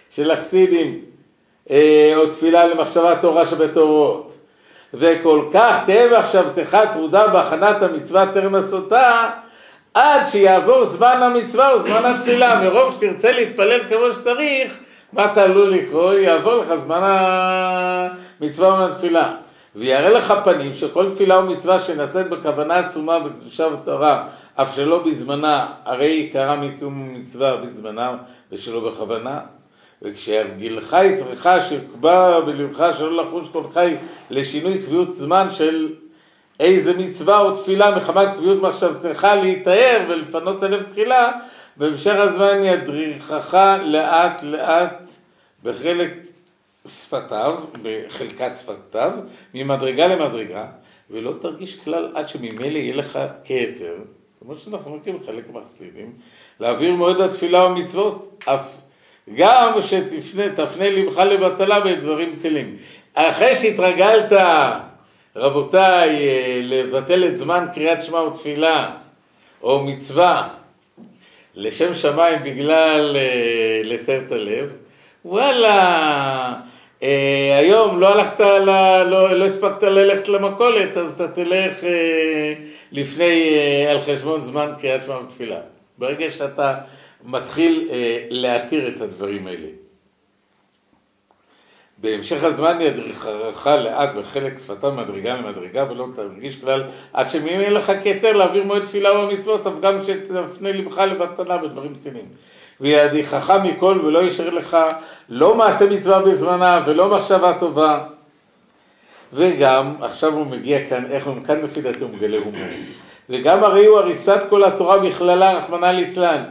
של 0.09 0.31
החסידים, 0.31 1.01
אה, 1.71 2.13
או 2.15 2.27
תפילה 2.27 2.67
למחשבת 2.67 3.21
תורה 3.21 3.45
שבתורות. 3.45 4.37
וכל 4.93 5.45
כך 5.53 5.75
תהיה 5.85 6.19
מחשבתך 6.19 6.77
טרודה 6.93 7.27
בהכנת 7.27 7.81
המצווה 7.81 8.25
טרם 8.33 8.55
עשותה, 8.55 9.29
עד 9.93 10.27
שיעבור 10.27 10.85
זמן 10.85 11.17
המצווה 11.21 11.75
וזמן 11.75 12.05
התפילה. 12.05 12.61
מרוב 12.63 12.95
שתרצה 12.97 13.31
להתפלל 13.31 13.81
כמו 13.89 14.13
שצריך, 14.13 14.77
מה 15.13 15.31
אתה 15.31 15.43
עלול 15.43 15.69
לקרוא? 15.69 16.13
יעבור 16.13 16.55
לך 16.55 16.75
זמן 16.75 16.99
המצווה 17.03 18.69
והתפילה. 18.69 19.33
ויראה 19.75 20.09
לך 20.09 20.33
פנים 20.43 20.73
שכל 20.73 21.09
תפילה 21.09 21.39
ומצווה 21.39 21.79
שנעשית 21.79 22.29
בכוונה 22.29 22.79
עצומה 22.79 23.19
בקדושה 23.19 23.67
ותורה, 23.67 24.27
אף 24.55 24.75
שלא 24.75 25.03
בזמנה, 25.03 25.67
הרי 25.85 26.07
עיקרה 26.07 26.55
מקיום 26.55 27.13
מצווה 27.13 27.55
בזמנה 27.57 28.17
ושלא 28.51 28.91
בכוונה. 28.91 29.39
וכשהרגילך 30.01 30.97
יצריך 31.03 31.49
שיקבע 31.69 32.39
בלבך 32.39 32.85
שלא 32.97 33.23
לחוש 33.23 33.49
כל 33.49 33.63
חי 33.73 33.95
לשינוי 34.29 34.81
קביעות 34.85 35.13
זמן 35.13 35.49
של 35.49 35.89
איזה 36.59 36.97
מצווה 36.97 37.39
או 37.39 37.55
תפילה 37.55 37.95
מחמת 37.95 38.27
קביעות 38.35 38.61
מחשבתך 38.61 39.27
להיטהר 39.41 40.05
ולפנות 40.09 40.63
הלב 40.63 40.81
תחילה, 40.83 41.31
בהמשך 41.77 42.15
הזמן 42.15 42.63
ידריכך 42.63 43.57
לאט 43.83 44.43
לאט 44.43 45.09
בחלק 45.63 46.13
שפתיו, 46.87 47.59
בחלקת 47.81 48.55
שפתיו, 48.55 49.11
ממדרגה 49.53 50.07
למדרגה, 50.07 50.65
ולא 51.09 51.33
תרגיש 51.41 51.75
כלל 51.75 52.11
עד 52.15 52.27
שממילא 52.27 52.77
יהיה 52.77 52.95
לך 52.95 53.19
כהיתר, 53.43 53.95
כמו 54.39 54.55
שאנחנו 54.55 54.95
מכירים 54.95 55.19
חלק 55.25 55.43
מהחסידים, 55.53 56.13
להעביר 56.59 56.93
מועד 56.93 57.21
התפילה 57.21 57.65
ומצוות, 57.65 58.43
אף 58.45 58.77
גם 59.35 59.81
שתפנה 59.81 60.89
לבך 60.89 61.17
לבטלה 61.17 61.79
בדברים 61.79 62.35
בטלים. 62.35 62.77
אחרי 63.13 63.55
שהתרגלת, 63.55 64.31
רבותיי, 65.35 66.19
לבטל 66.63 67.27
את 67.27 67.37
זמן 67.37 67.67
קריאת 67.73 68.03
שמע 68.03 68.19
ותפילה, 68.19 68.95
או 69.63 69.83
מצווה, 69.83 70.47
לשם 71.57 71.95
שמיים 71.95 72.43
בגלל 72.43 73.15
אה, 73.15 73.81
לתאר 73.83 74.21
את 74.25 74.31
הלב, 74.31 74.73
וואלה, 75.25 76.53
אה, 77.03 77.57
היום 77.59 77.99
לא 77.99 78.13
הלכת, 78.13 78.39
ל, 78.39 78.69
לא, 79.03 79.33
לא 79.33 79.45
הספקת 79.45 79.83
ללכת 79.83 80.27
למכולת, 80.27 80.97
אז 80.97 81.13
אתה 81.13 81.27
תלך 81.27 81.83
אה, 81.83 82.53
לפני, 82.91 83.49
אה, 83.55 83.91
על 83.91 83.99
חשבון 83.99 84.41
זמן 84.41 84.71
קריאת 84.79 85.03
שמע 85.03 85.15
ותפילה. 85.15 85.59
ברגע 85.97 86.31
שאתה 86.31 86.75
מתחיל 87.23 87.87
אה, 87.91 88.19
להתיר 88.29 88.87
את 88.87 89.01
הדברים 89.01 89.47
האלה. 89.47 89.67
בהמשך 91.97 92.43
הזמן 92.43 92.81
ידריכך 92.81 93.67
לאט 93.67 94.13
בחלק 94.13 94.57
שפתה 94.57 94.91
מדרגה 94.91 95.33
למדרגה 95.33 95.85
ולא 95.91 96.07
תרגיש 96.15 96.55
כלל 96.55 96.83
עד 97.13 97.29
שמי 97.29 97.69
לך 97.69 97.91
כתר 98.03 98.37
להעביר 98.37 98.63
מועד 98.63 98.83
תפילה 98.83 99.19
ומצוות 99.19 99.67
אף 99.67 99.73
גם 99.81 100.03
שתפנה 100.03 100.71
לבך 100.71 100.97
לבטלה 100.97 101.57
בדברים 101.57 101.95
קטנים. 101.95 102.25
וידיחך 102.81 103.53
מכל 103.63 103.99
ולא 104.03 104.19
יישאר 104.19 104.49
לך 104.49 104.77
לא 105.29 105.55
מעשה 105.55 105.89
מצווה 105.89 106.21
בזמנה 106.21 106.81
ולא 106.85 107.09
מחשבה 107.09 107.53
טובה. 107.59 108.03
וגם, 109.33 109.93
עכשיו 110.01 110.33
הוא 110.33 110.45
מגיע 110.45 110.89
כאן, 110.89 111.05
איך 111.11 111.27
הוא 111.27 111.35
כאן 111.45 111.61
לפי 111.61 111.81
דעתי 111.81 112.03
הוא 112.03 112.09
מגלה 112.13 112.37
הומור. 112.37 112.67
וגם 113.29 113.63
הרי 113.63 113.85
הוא 113.85 113.97
הריסת 113.97 114.39
כל 114.49 114.63
התורה 114.63 114.97
בכללה, 114.99 115.53
רחמנא 115.53 115.85
ליצלן. 115.85 116.43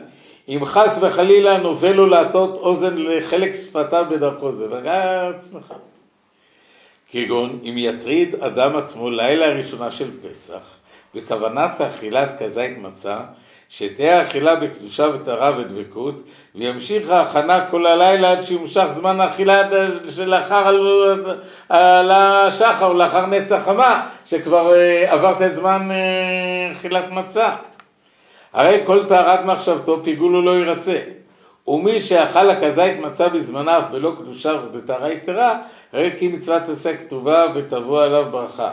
אם 0.48 0.60
חס 0.64 0.98
וחלילה 1.02 1.58
נובל 1.58 1.92
לו 1.92 2.06
להטות 2.06 2.56
אוזן 2.56 2.94
לחלק 2.96 3.54
שפתיו 3.54 4.06
בדרכו 4.10 4.52
זה, 4.52 4.66
וגע 4.70 5.28
עצמך. 5.28 5.74
כגון 7.10 7.58
אם 7.62 7.74
יטריד 7.78 8.34
אדם 8.34 8.76
עצמו 8.76 9.10
לילה 9.10 9.46
הראשונה 9.46 9.90
של 9.90 10.10
פסח, 10.22 10.60
בכוונת 11.14 11.80
אכילת 11.80 12.42
כזית 12.42 12.78
מצה, 12.78 13.20
שתהיה 13.68 14.22
אכילה 14.22 14.56
בקדושה 14.56 15.06
וטהרה 15.14 15.52
ודבקות, 15.58 16.22
וימשיך 16.54 17.10
ההכנה 17.10 17.70
כל 17.70 17.86
הלילה 17.86 18.30
עד 18.30 18.42
שימשך 18.42 18.86
זמן 18.88 19.20
האכילה 19.20 19.62
שלאחר 20.16 20.68
על 21.68 22.10
השחר, 22.10 22.92
לאחר 22.92 23.26
נצח 23.26 23.62
חמה, 23.64 24.08
שכבר 24.24 24.74
אה, 24.74 25.12
עברת 25.12 25.42
את 25.42 25.56
זמן 25.56 25.88
אה, 25.90 26.72
אכילת 26.72 27.10
מצה. 27.10 27.50
הרי 28.56 28.80
כל 28.86 29.04
טהרת 29.04 29.44
מחשבתו 29.44 30.02
פיגול 30.04 30.34
הוא 30.34 30.44
לא 30.44 30.50
ירצה. 30.50 31.00
ומי 31.66 32.00
שאכל 32.00 32.50
הכזית 32.50 33.00
מצה 33.00 33.28
בזמניו 33.28 33.82
ולא 33.92 34.12
קדושה 34.18 34.62
וטהרה 34.72 35.12
יתרה, 35.12 35.62
הרי 35.92 36.10
כי 36.18 36.28
מצוות 36.28 36.62
עשה 36.62 36.96
כתובה 36.96 37.44
ותבוא 37.54 38.02
עליו 38.02 38.24
ברכה. 38.30 38.70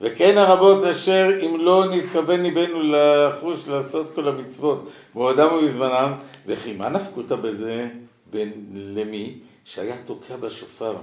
וכן 0.00 0.38
הרבות 0.38 0.84
אשר 0.84 1.28
אם 1.46 1.56
לא 1.60 1.84
נתכוון 1.90 2.40
ליבנו 2.40 2.82
לחוש 2.82 3.68
לעשות 3.68 4.14
כל 4.14 4.28
המצוות 4.28 4.88
בעודם 5.14 5.48
ובזמנם, 5.54 6.12
וכי 6.46 6.72
מה 6.72 6.88
נפקותא 6.88 7.36
בזה 7.36 7.88
בין 8.30 8.52
למי 8.74 9.34
שהיה 9.64 9.94
תוקע 10.04 10.36
בשופר 10.36 10.94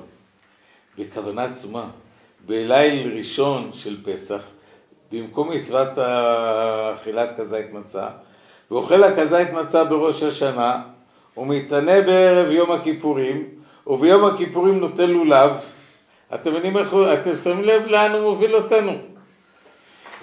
בכוונה 0.98 1.44
עצומה 1.44 1.86
בליל 2.46 3.18
ראשון 3.18 3.70
של 3.74 3.98
פסח 4.04 4.42
במקום 5.14 5.52
מצוות 5.52 5.98
אכילת 6.94 7.30
כזית 7.38 7.74
מצה, 7.74 8.08
ואוכל 8.72 9.04
הכזית 9.04 9.50
מצה 9.54 9.84
בראש 9.84 10.24
השנה, 10.24 10.82
ומתענה 11.38 12.02
בערב 12.02 12.52
יום 12.52 12.72
הכיפורים, 12.72 13.48
וביום 13.88 14.26
הכיפורים 14.26 14.80
נוטל 14.80 15.06
לולב. 15.06 15.52
אתם 16.36 16.52
מבינים 16.54 16.78
איך 16.78 16.94
הוא, 16.94 17.14
אתם 17.14 17.36
שמים 17.36 17.64
לב 17.64 17.86
לאן 17.86 18.12
הוא 18.12 18.22
מוביל 18.22 18.56
אותנו. 18.56 18.92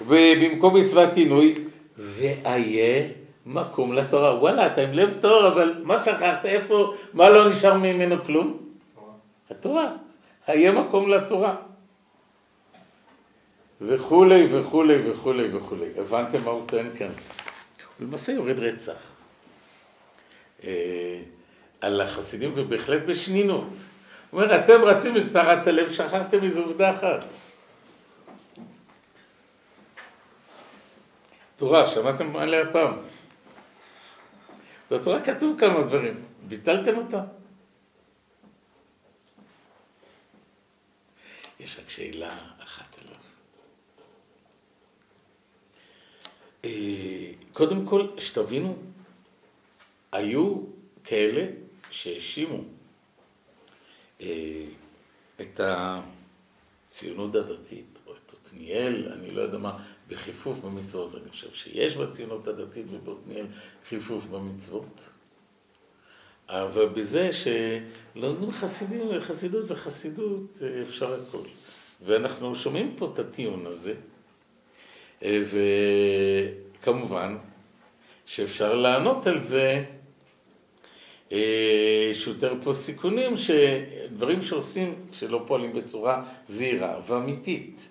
ובמקום 0.07 0.77
מצוות 0.77 1.13
עינוי, 1.15 1.55
ואיה 1.97 3.07
מקום 3.45 3.93
לתורה. 3.93 4.39
וואלה, 4.39 4.67
אתה 4.67 4.81
עם 4.81 4.93
לב 4.93 5.13
טהור, 5.21 5.47
אבל 5.47 5.81
מה 5.83 6.03
שכחת, 6.03 6.45
איפה, 6.45 6.93
מה 7.13 7.29
לא 7.29 7.49
נשאר 7.49 7.73
ממנו 7.73 8.15
כלום? 8.25 8.57
התורה. 9.51 9.87
היה 10.47 10.71
מקום 10.71 11.11
לתורה. 11.11 11.55
וכולי 13.81 14.47
וכולי 14.51 15.11
וכולי 15.11 15.57
וכולי. 15.57 15.87
הבנתם 15.97 16.43
מה 16.43 16.51
הוא 16.51 16.67
טוען 16.67 16.89
כאן? 16.97 17.07
הוא 17.07 18.07
למעשה 18.07 18.31
יורד 18.31 18.59
רצח 18.59 19.11
אה, 20.63 21.21
על 21.81 22.01
החסידים 22.01 22.51
ובהחלט 22.55 23.01
בשנינות. 23.05 23.73
הוא 24.29 24.41
אומר, 24.41 24.63
אתם 24.63 24.81
רצים 24.81 25.17
את 25.17 25.23
טהרת 25.31 25.67
הלב, 25.67 25.91
שכחתם 25.91 26.43
איזו 26.43 26.63
עובדה 26.63 26.95
אחת. 26.95 27.33
תורה, 31.55 31.87
שמעתם 31.87 32.35
עליה 32.35 32.71
פעם? 32.71 32.93
בתורה 34.91 35.21
כתוב 35.21 35.59
כמה 35.59 35.81
דברים, 35.81 36.23
ביטלתם 36.47 36.97
אותה? 36.97 37.23
יש 41.59 41.79
רק 41.79 41.89
שאלה 41.89 42.37
אחת 42.63 42.97
עליו. 43.01 43.15
אה, 43.15 43.19
קודם 47.53 47.85
כל, 47.85 48.07
שתבינו, 48.17 48.77
היו 50.11 50.57
כאלה 51.03 51.47
שהאשימו 51.91 52.63
אה, 54.21 54.65
את 55.41 55.59
הציונות 55.63 57.35
הדתית, 57.35 57.99
או 58.07 58.13
את 58.13 58.33
עתניאל, 58.33 59.11
אני 59.13 59.31
לא 59.31 59.41
יודע 59.41 59.57
מה, 59.57 59.77
בחיפוף 60.09 60.59
במצוות, 60.59 61.13
ואני 61.13 61.29
חושב 61.29 61.53
שיש 61.53 61.95
בציונות 61.95 62.47
הדתית 62.47 62.85
ובעתניאל 62.91 63.45
חיפוף 63.89 64.25
במצוות. 64.25 65.09
אבל 66.49 66.89
בזה 66.89 67.29
שלומדים 67.31 68.51
חסידים, 68.51 69.19
חסידות 69.19 69.65
וחסידות 69.67 70.57
אה, 70.61 70.81
אפשר 70.81 71.13
הכל. 71.13 71.43
ואנחנו 72.05 72.55
שומעים 72.55 72.95
פה 72.97 73.11
את 73.13 73.19
הטיעון 73.19 73.65
הזה. 73.65 73.95
וכמובן 75.23 77.37
שאפשר 78.25 78.75
לענות 78.75 79.27
על 79.27 79.39
זה 79.39 79.83
יש 81.31 82.27
יותר 82.27 82.53
פה 82.63 82.73
סיכונים, 82.73 83.37
שדברים 83.37 84.41
שעושים 84.41 84.95
שלא 85.13 85.43
פועלים 85.47 85.73
בצורה 85.73 86.23
זהירה 86.45 86.99
ואמיתית. 87.07 87.89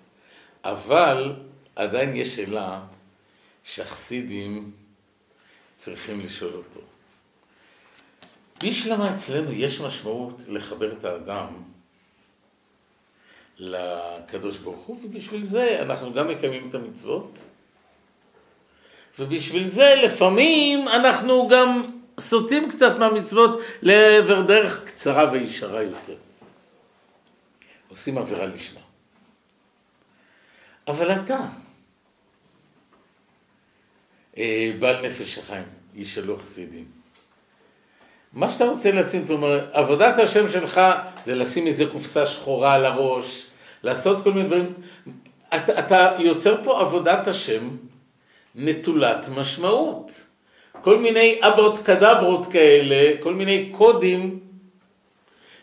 אבל 0.63 1.35
עדיין 1.75 2.15
יש 2.15 2.35
שאלה 2.35 2.81
שהחסידים 3.63 4.71
צריכים 5.75 6.21
לשאול 6.21 6.53
אותו. 6.53 6.79
בשלמה 8.63 9.09
אצלנו 9.09 9.51
יש 9.51 9.81
משמעות 9.81 10.41
לחבר 10.47 10.91
את 10.91 11.05
האדם 11.05 11.47
לקדוש 13.57 14.57
ברוך 14.57 14.85
הוא, 14.85 14.99
ובשביל 15.03 15.43
זה 15.43 15.81
אנחנו 15.81 16.13
גם 16.13 16.27
מקיימים 16.27 16.69
את 16.69 16.75
המצוות, 16.75 17.39
ובשביל 19.19 19.65
זה 19.65 19.95
לפעמים 20.05 20.87
אנחנו 20.87 21.47
גם 21.47 21.99
סוטים 22.19 22.69
קצת 22.69 22.99
מהמצוות 22.99 23.59
לעבר 23.81 24.41
דרך 24.41 24.85
קצרה 24.85 25.31
וישרה 25.31 25.83
יותר. 25.83 26.15
עושים 27.89 28.17
עבירה 28.17 28.45
לשמה. 28.45 28.79
אבל 30.87 31.11
אתה, 31.11 31.39
אה, 34.37 34.71
בעל 34.79 35.05
נפש 35.05 35.37
החיים, 35.37 35.67
ישאלו 35.95 36.37
חסידים. 36.37 37.00
מה 38.33 38.49
שאתה 38.49 38.65
רוצה 38.65 38.91
לשים, 38.91 39.21
זאת 39.21 39.29
אומרת, 39.29 39.69
עבודת 39.71 40.19
השם 40.19 40.49
שלך 40.49 40.81
זה 41.25 41.35
לשים 41.35 41.67
איזה 41.67 41.85
קופסה 41.85 42.25
שחורה 42.25 42.73
על 42.73 42.85
הראש, 42.85 43.45
לעשות 43.83 44.23
כל 44.23 44.31
מיני 44.31 44.47
דברים. 44.47 44.73
אתה, 45.55 45.79
אתה 45.79 46.15
יוצר 46.19 46.63
פה 46.63 46.81
עבודת 46.81 47.27
השם 47.27 47.69
נטולת 48.55 49.27
משמעות. 49.37 50.23
כל 50.81 50.97
מיני 50.97 51.39
אברות 51.41 51.77
קדברות 51.77 52.45
כאלה, 52.45 53.13
כל 53.19 53.33
מיני 53.33 53.71
קודים 53.77 54.39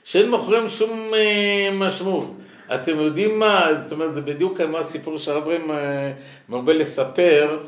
שאין 0.05 0.31
מאחוריהם 0.31 0.69
שום 0.69 1.15
אה, 1.15 1.71
משמעות. 1.73 2.31
אתם 2.75 2.97
יודעים 2.97 3.39
מה, 3.39 3.69
זאת 3.75 3.93
אומרת, 3.93 4.15
זה 4.15 4.21
בדיוק 4.21 4.61
כמו 4.61 4.79
הסיפור 4.79 5.19
שהרב 5.19 5.49
אה, 5.49 6.13
מרבה 6.49 6.73
לספר 6.73 7.59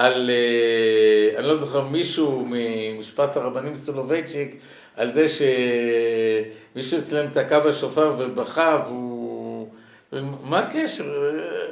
על, 0.00 0.30
אה, 0.30 1.38
אני 1.38 1.46
לא 1.46 1.56
זוכר, 1.56 1.80
מישהו 1.80 2.46
ממשפט 2.46 3.36
הרבנים 3.36 3.76
סולובייצ'יק, 3.76 4.56
על 4.96 5.10
זה 5.10 5.24
שמישהו 5.28 6.98
אצלם 6.98 7.30
תקע 7.30 7.58
בשופר 7.58 8.14
ובכה 8.18 8.82
והוא... 8.86 9.68
מה 10.42 10.58
הקשר? 10.58 11.04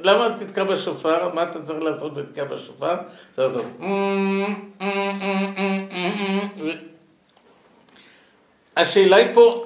למה 0.02 0.28
תתקע 0.40 0.64
בשופר? 0.64 1.34
מה 1.34 1.42
אתה 1.42 1.62
צריך 1.62 1.82
לעשות 1.82 2.14
בתקע 2.14 2.44
בשופר? 2.44 2.94
צריך 3.30 3.48
לעשות... 3.48 3.64
השאלה 8.76 9.16
היא 9.16 9.34
פה, 9.34 9.64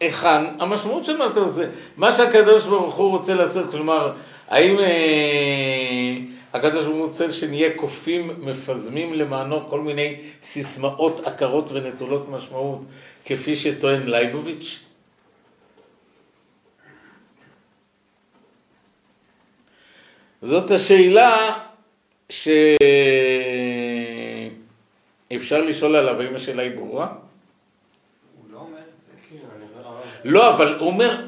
היכן 0.00 0.44
המשמעות 0.58 1.04
של 1.04 1.16
מה 1.16 1.28
שאתה 1.28 1.40
עושה? 1.40 1.64
מה 1.96 2.12
שהקדוש 2.12 2.66
ברוך 2.66 2.94
הוא 2.94 3.10
רוצה 3.10 3.34
לעשות, 3.34 3.70
כלומר, 3.70 4.12
האם 4.48 4.78
אה, 4.78 6.16
הקדוש 6.52 6.84
ברוך 6.84 6.96
הוא 6.96 7.06
רוצה 7.06 7.32
שנהיה 7.32 7.76
קופים 7.76 8.30
מפזמים 8.38 9.14
למענו 9.14 9.68
כל 9.68 9.80
מיני 9.80 10.20
סיסמאות 10.42 11.20
עקרות 11.26 11.70
ונטולות 11.72 12.28
משמעות, 12.28 12.80
כפי 13.24 13.56
שטוען 13.56 14.06
לייבוביץ'? 14.06 14.84
זאת 20.42 20.70
השאלה 20.70 21.58
שאפשר 25.28 25.64
לשאול 25.64 25.96
עליו, 25.96 26.20
האם 26.20 26.34
השאלה 26.34 26.62
היא 26.62 26.76
ברורה? 26.76 27.14
לא, 28.52 28.66
כן, 29.30 29.36
לא, 30.24 30.54
אבל 30.54 30.78
הוא 30.78 30.86
אומר, 30.86 31.26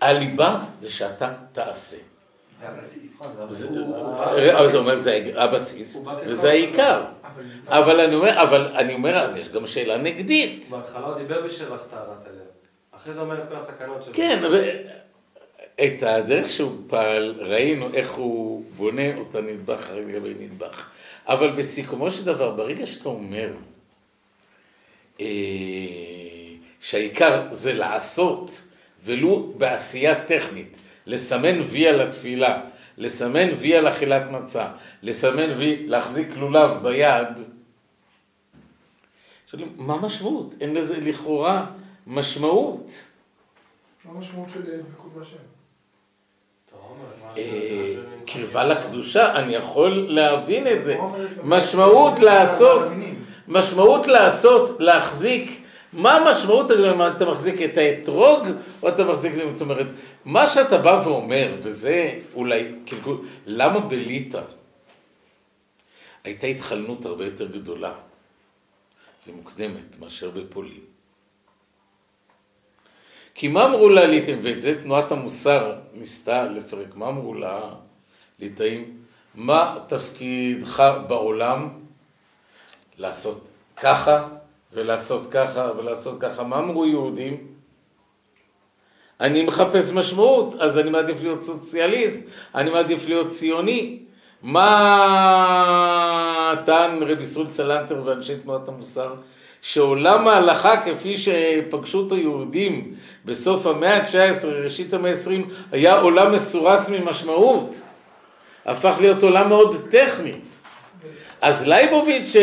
הליבה 0.00 0.64
זה 0.78 0.90
שאתה 0.90 1.34
תעשה. 1.52 2.11
זה 2.62 2.68
הבסיס. 2.68 3.22
אבל 4.52 4.68
זה 4.68 4.78
אומר, 4.78 4.96
זה 4.96 5.32
הבסיס, 5.36 6.04
וזה 6.26 6.50
העיקר. 6.50 7.04
אבל 7.68 8.00
אני 8.00 8.14
אומר, 8.14 8.42
אבל 8.42 8.72
אני 8.76 8.94
אומר, 8.94 9.16
אז 9.18 9.36
יש 9.36 9.48
גם 9.48 9.66
שאלה 9.66 9.96
נגדית. 9.96 10.66
בהתחלה 10.70 11.06
הוא 11.06 11.14
דיבר 11.14 11.42
בשבח 11.46 11.82
טהרת 11.90 12.26
הלב. 12.26 12.42
אחרי 12.92 13.14
זה 13.14 13.20
אומר 13.20 13.42
את 13.42 13.48
כל 13.48 13.56
הסכנות 13.56 14.02
שלו. 14.02 14.14
כן, 14.14 14.42
את 15.84 16.02
הדרך 16.02 16.48
שהוא 16.48 16.72
פעל, 16.86 17.34
ראינו 17.38 17.94
איך 17.94 18.12
הוא 18.12 18.64
בונה 18.76 19.16
אותה 19.18 19.40
נדבך 19.40 19.78
אחרי 19.78 20.04
לגבי 20.04 20.34
נדבך. 20.40 20.88
אבל 21.26 21.50
בסיכומו 21.50 22.10
של 22.10 22.24
דבר, 22.24 22.50
ברגע 22.50 22.86
שאתה 22.86 23.08
אומר 23.08 23.48
אה, 25.20 25.26
שהעיקר 26.80 27.42
זה 27.50 27.72
לעשות, 27.72 28.62
ולו 29.04 29.52
בעשייה 29.56 30.24
טכנית, 30.24 30.78
לסמן 31.06 31.60
וי 31.60 31.88
על 31.88 32.00
התפילה, 32.00 32.60
לסמן 32.98 33.48
וי 33.58 33.76
על 33.76 33.88
אכילת 33.88 34.30
מצה, 34.30 34.68
לסמן 35.02 35.50
וי, 35.56 35.86
להחזיק 35.86 36.36
לולב 36.36 36.82
ביד, 36.82 37.28
שואלים, 39.46 39.72
מה 39.76 39.94
המשמעות? 39.94 40.54
אין 40.60 40.74
לזה 40.74 41.00
לכאורה 41.00 41.66
משמעות. 42.06 43.08
מה 44.04 44.10
המשמעות 44.14 44.48
של 44.50 44.62
דבקות 44.62 45.12
בהשם? 45.14 45.36
אה, 47.38 47.94
קרבה 48.26 48.64
לקדושה, 48.64 49.36
אני 49.36 49.54
יכול 49.54 50.06
להבין 50.08 50.66
את 50.66 50.84
זה. 50.84 50.98
משמעות 51.42 52.18
לעשות, 52.18 52.82
משמעות 53.48 54.06
לעשות, 54.06 54.80
להחזיק. 54.80 55.61
מה 55.92 56.16
המשמעות, 56.16 56.70
אתה 57.16 57.26
מחזיק 57.26 57.62
את 57.62 57.76
האתרוג, 57.76 58.46
או 58.82 58.88
אתה 58.88 59.04
מחזיק, 59.04 59.32
זאת 59.52 59.60
אומרת, 59.60 59.86
מה 60.24 60.46
שאתה 60.46 60.78
בא 60.78 61.02
ואומר, 61.04 61.54
וזה 61.62 62.18
אולי, 62.34 62.68
כאילו, 62.86 63.22
למה 63.46 63.80
בליטא 63.80 64.42
הייתה 66.24 66.46
התחלנות 66.46 67.04
הרבה 67.04 67.24
יותר 67.24 67.46
גדולה 67.46 67.94
ומוקדמת 69.26 70.00
מאשר 70.00 70.30
בפולין? 70.30 70.80
כי 73.34 73.48
מה 73.48 73.64
אמרו 73.64 73.88
לה 73.88 74.06
ליטאים, 74.06 74.38
ואת 74.42 74.60
זה 74.60 74.82
תנועת 74.82 75.12
המוסר 75.12 75.74
ניסתה 75.94 76.44
לפרק, 76.44 76.94
מה 76.94 77.08
אמרו 77.08 77.34
לה 77.34 77.60
ליטאים? 78.38 78.98
מה 79.34 79.78
תפקידך 79.86 80.82
בעולם 81.08 81.68
לעשות 82.98 83.48
ככה 83.76 84.28
ולעשות 84.74 85.26
ככה 85.30 85.70
ולעשות 85.78 86.20
ככה? 86.20 86.42
מה 86.42 86.58
אמרו 86.58 86.86
יהודים? 86.86 87.46
אני 89.20 89.44
מחפש 89.44 89.92
משמעות, 89.92 90.54
אז 90.60 90.78
אני 90.78 90.90
מעדיף 90.90 91.16
להיות 91.22 91.42
סוציאליסט, 91.42 92.26
אני 92.54 92.70
מעדיף 92.70 93.08
להיות 93.08 93.28
ציוני. 93.28 93.98
מה 94.42 95.74
טען 96.66 97.02
רבי 97.02 97.24
סרול 97.24 97.48
סלנטר 97.48 98.02
ואנשי 98.04 98.36
תנועת 98.36 98.68
המוסר? 98.68 99.14
שעולם 99.62 100.28
ההלכה 100.28 100.82
כפי 100.82 101.14
שפגשו 101.18 101.98
אותו 101.98 102.16
יהודים 102.16 102.94
בסוף 103.24 103.66
המאה 103.66 103.96
ה-19, 103.96 104.46
ראשית 104.46 104.94
המאה 104.94 105.10
ה-20, 105.10 105.52
היה 105.72 106.00
עולם 106.00 106.32
מסורס 106.32 106.88
ממשמעות. 106.88 107.80
הפך 108.66 108.96
להיות 109.00 109.22
עולם 109.22 109.48
מאוד 109.48 109.76
טכני. 109.90 110.34
אז 111.42 111.68
לייבוביץ' 111.68 112.36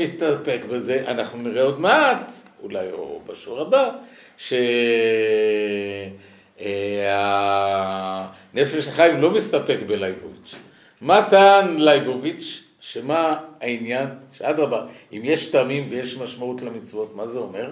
מסתפק 0.00 0.60
בזה, 0.70 1.04
אנחנו 1.06 1.38
נראה 1.38 1.62
עוד 1.62 1.80
מעט, 1.80 2.32
אולי 2.62 2.92
או 2.92 3.20
בשיעור 3.26 3.60
הבא, 3.60 3.90
שהנפש 4.36 4.68
החיים 8.88 9.20
לא 9.20 9.30
מסתפק 9.30 9.78
בלייבוביץ'. 9.86 10.54
מה 11.00 11.26
טען 11.30 11.78
לייבוביץ'? 11.78 12.64
שמה 12.80 13.38
העניין? 13.60 14.08
שאדרבה, 14.32 14.86
אם 15.12 15.20
יש 15.24 15.46
טעמים 15.46 15.86
ויש 15.90 16.16
משמעות 16.16 16.62
למצוות, 16.62 17.16
מה 17.16 17.26
זה 17.26 17.40
אומר? 17.40 17.70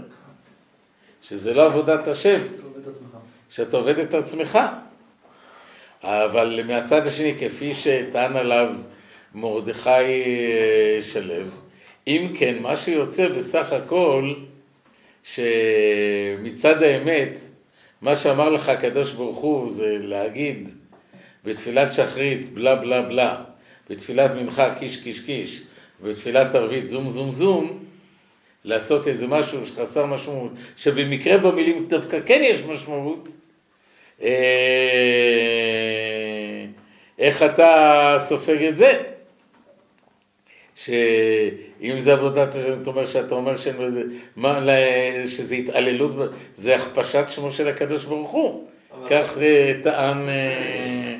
שזה 1.22 1.54
לא 1.54 1.66
עבודת 1.66 2.08
השם. 2.08 2.40
שאתה 3.50 3.76
עובד 3.76 3.98
את 3.98 4.14
עצמך. 4.14 4.58
אבל 6.02 6.60
מהצד 6.66 7.06
השני, 7.06 7.34
כפי 7.38 7.74
שטען 7.74 8.36
עליו 8.36 8.74
מרדכי 9.34 9.90
אה, 9.90 10.98
שלו, 11.00 11.44
אם 12.06 12.32
כן, 12.38 12.58
מה 12.60 12.76
שיוצא 12.76 13.28
בסך 13.28 13.72
הכל, 13.72 14.34
שמצד 15.24 16.82
האמת, 16.82 17.38
מה 18.02 18.16
שאמר 18.16 18.50
לך 18.50 18.68
הקדוש 18.68 19.12
ברוך 19.12 19.38
הוא 19.38 19.68
זה 19.68 19.98
להגיד 20.00 20.68
בתפילת 21.44 21.92
שחרית 21.92 22.52
בלה 22.52 22.76
בלה 22.76 23.02
בלה 23.02 23.42
בתפילת 23.90 24.30
מנחה 24.30 24.74
קיש 24.74 24.96
קיש 24.96 25.20
קיש, 25.20 25.62
ובתפילת 26.02 26.54
ערבית 26.54 26.84
זום 26.84 27.08
זום 27.08 27.32
זום, 27.32 27.84
לעשות 28.64 29.08
איזה 29.08 29.26
משהו 29.26 29.66
שחסר 29.66 30.06
משמעות, 30.06 30.52
שבמקרה 30.76 31.38
במילים 31.38 31.86
דווקא 31.88 32.18
כן 32.26 32.40
יש 32.44 32.62
משמעות, 32.62 33.28
אה, 34.22 34.28
איך 37.18 37.42
אתה 37.42 38.14
סופג 38.18 38.62
את 38.62 38.76
זה? 38.76 39.02
שאם 40.84 42.00
זה 42.00 42.12
עבודת 42.12 42.54
השם, 42.54 42.74
זאת 42.74 42.86
אומרת 42.86 43.08
שאתה 43.08 43.34
אומר 43.34 43.52
בזה, 43.52 44.02
מה, 44.36 44.60
שזה 45.26 45.54
התעללות, 45.54 46.10
זה 46.54 46.76
הכפשת 46.76 47.24
שמו 47.28 47.52
של 47.52 47.68
הקדוש 47.68 48.04
ברוך 48.04 48.30
הוא. 48.30 48.68
כך 49.10 49.38
טען 49.82 50.28
אה, 50.28 51.16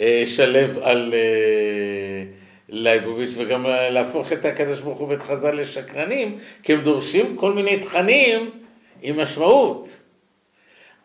אה, 0.00 0.22
שלו 0.24 0.82
על 0.82 1.14
אה, 1.14 2.24
לייבוביץ' 2.68 3.30
וגם 3.36 3.66
להפוך 3.90 4.32
את 4.32 4.44
הקדוש 4.44 4.80
ברוך 4.80 4.98
הוא 4.98 5.08
ואת 5.08 5.22
חז"ל 5.22 5.54
לשקרנים, 5.54 6.38
כי 6.62 6.72
הם 6.72 6.82
דורשים 6.82 7.36
כל 7.36 7.52
מיני 7.52 7.80
תכנים 7.80 8.50
עם 9.02 9.20
משמעות. 9.20 10.00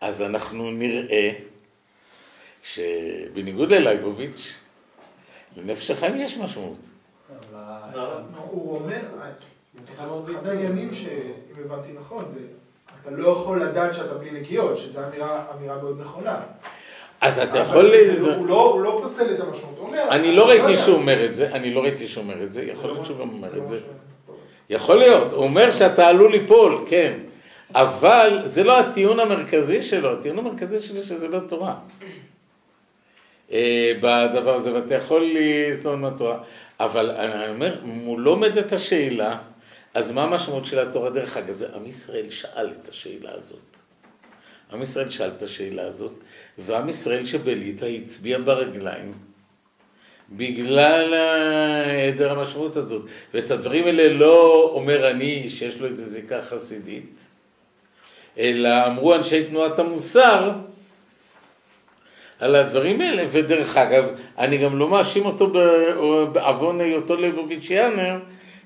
אז 0.00 0.22
אנחנו 0.22 0.70
נראה 0.70 1.30
שבניגוד 2.62 3.72
ללייבוביץ', 3.72 4.60
לנפש 5.56 5.90
החיים 5.90 6.20
יש 6.20 6.36
משמעות. 6.36 6.91
הוא 8.36 8.74
אומר, 8.78 9.00
אחד 9.96 10.46
העניינים 10.46 10.90
שאם 10.90 11.64
הבנתי 11.64 11.88
נכון, 11.98 12.24
זה 12.26 12.38
אתה 13.02 13.10
לא 13.10 13.28
יכול 13.28 13.62
לדעת 13.62 13.92
שאתה 13.92 14.14
בלי 14.14 14.30
נקיות, 14.40 14.76
שזו 14.76 15.00
אמירה 15.56 15.76
מאוד 15.82 16.00
נכונה. 16.00 16.40
אז 17.20 17.38
אתה 17.38 17.58
יכול... 17.58 17.84
לא- 17.84 18.34
הוא 18.34 18.46
לא- 18.46 18.70
הוא 18.72 18.82
לא 18.82 18.98
פוסל 19.02 19.34
את 19.34 19.40
המשמעות, 19.40 19.78
הוא 19.78 19.86
אומר... 19.86 20.04
אני 20.10 20.36
לא 20.36 20.48
ראיתי 20.48 20.70
יודע. 20.70 20.76
שהוא 20.82 20.96
אומר 20.96 21.24
את 21.24 21.34
זה, 21.34 21.52
אני 21.52 21.74
לא 21.74 21.80
ראיתי 21.80 22.06
שהוא 22.06 22.22
אומר 22.24 22.42
את 22.42 22.50
זה, 22.50 22.64
יכול 22.64 22.90
להיות 22.90 23.04
שהוא 23.04 23.18
גם 23.18 23.28
אומר 23.28 23.48
לא 23.54 23.58
את 23.62 23.66
זה. 23.66 23.78
יכול 24.70 24.96
להיות, 24.96 25.32
הוא 25.32 25.44
אומר 25.44 25.70
שאתה 25.70 26.08
עלול 26.08 26.32
ליפול, 26.32 26.84
כן. 26.86 27.18
אבל 27.74 28.40
זה 28.44 28.64
לא 28.64 28.78
הטיעון 28.80 29.20
המרכזי 29.20 29.82
שלו, 29.82 30.12
הטיעון 30.12 30.38
המרכזי 30.38 30.78
שלו 30.78 31.02
שזה 31.02 31.28
לא 31.28 31.38
תורה. 31.48 31.74
אה, 33.52 33.92
בדבר 34.00 34.54
הזה, 34.54 34.74
ואתה 34.74 34.94
יכול 34.94 35.30
לסתום 35.34 36.00
מהתורה. 36.00 36.38
אבל 36.84 37.10
אני 37.10 37.48
אומר, 37.48 37.78
מולו 37.82 38.30
עומדת 38.30 38.72
השאלה, 38.72 39.38
אז 39.94 40.10
מה 40.10 40.22
המשמעות 40.22 40.66
של 40.66 40.78
התורה? 40.78 41.10
דרך 41.10 41.36
אגב, 41.36 41.62
עם 41.74 41.86
ישראל 41.86 42.30
שאל 42.30 42.72
את 42.82 42.88
השאלה 42.88 43.30
הזאת. 43.34 43.76
עם 44.72 44.82
ישראל 44.82 45.10
שאל 45.10 45.30
את 45.36 45.42
השאלה 45.42 45.86
הזאת, 45.86 46.12
ועם 46.58 46.88
ישראל 46.88 47.24
שבליטא 47.24 47.84
הצביע 47.84 48.38
ברגליים. 48.38 49.10
בגלל 50.30 51.14
היעדר 51.86 52.30
המשמעות 52.30 52.76
הזאת. 52.76 53.02
ואת 53.34 53.50
הדברים 53.50 53.84
האלה 53.86 54.12
לא 54.12 54.70
אומר 54.74 55.10
אני 55.10 55.50
שיש 55.50 55.80
לו 55.80 55.86
איזו 55.86 56.04
זיקה 56.04 56.42
חסידית, 56.42 57.26
אלא 58.38 58.86
אמרו 58.86 59.14
אנשי 59.14 59.44
תנועת 59.44 59.78
המוסר 59.78 60.52
על 62.42 62.54
הדברים 62.56 63.00
האלה, 63.00 63.24
ודרך 63.30 63.76
אגב, 63.76 64.04
אני 64.38 64.58
גם 64.58 64.78
לא 64.78 64.88
מאשים 64.88 65.26
אותו 65.26 65.48
בעוון 66.32 66.80
היותו 66.80 67.16
ליבוביץ'יאנר, 67.16 68.18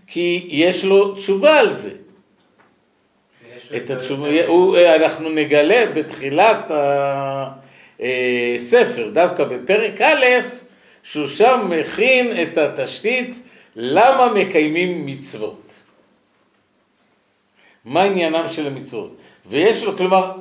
כי 0.06 0.46
יש 0.50 0.84
לו 0.84 1.14
תשובה 1.14 1.60
על 1.60 1.72
זה. 1.72 1.90
את 3.76 3.90
התשובה, 3.90 4.46
הוא, 4.46 4.76
אנחנו 4.78 5.28
נגלה 5.30 5.86
בתחילת 5.94 6.70
הספר, 8.00 9.10
דווקא 9.12 9.44
בפרק 9.44 10.00
א', 10.00 10.24
שהוא 11.02 11.26
שם 11.26 11.70
מכין 11.70 12.42
את 12.42 12.58
התשתית 12.58 13.34
למה 13.76 14.32
מקיימים 14.34 15.06
מצוות. 15.06 15.82
מה 17.84 18.02
עניינם 18.02 18.48
של 18.48 18.66
המצוות. 18.66 19.16
ויש 19.46 19.84
לו, 19.84 19.96
כלומר, 19.96 20.24
אה, 20.24 20.32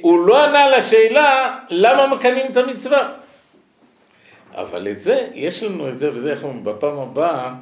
הוא 0.00 0.26
לא 0.26 0.44
ענה 0.44 0.70
לשאלה 0.78 1.58
למה 1.70 2.06
מקיימים 2.14 2.46
את 2.50 2.56
המצווה. 2.56 3.12
אבל 4.54 4.88
את 4.88 4.98
זה, 4.98 5.28
יש 5.34 5.62
לנו 5.62 5.88
את 5.88 5.98
זה, 5.98 6.12
וזה 6.12 6.30
איך 6.30 6.42
אומרים, 6.44 6.64
בפעם 6.64 6.98
הבאה 6.98 7.54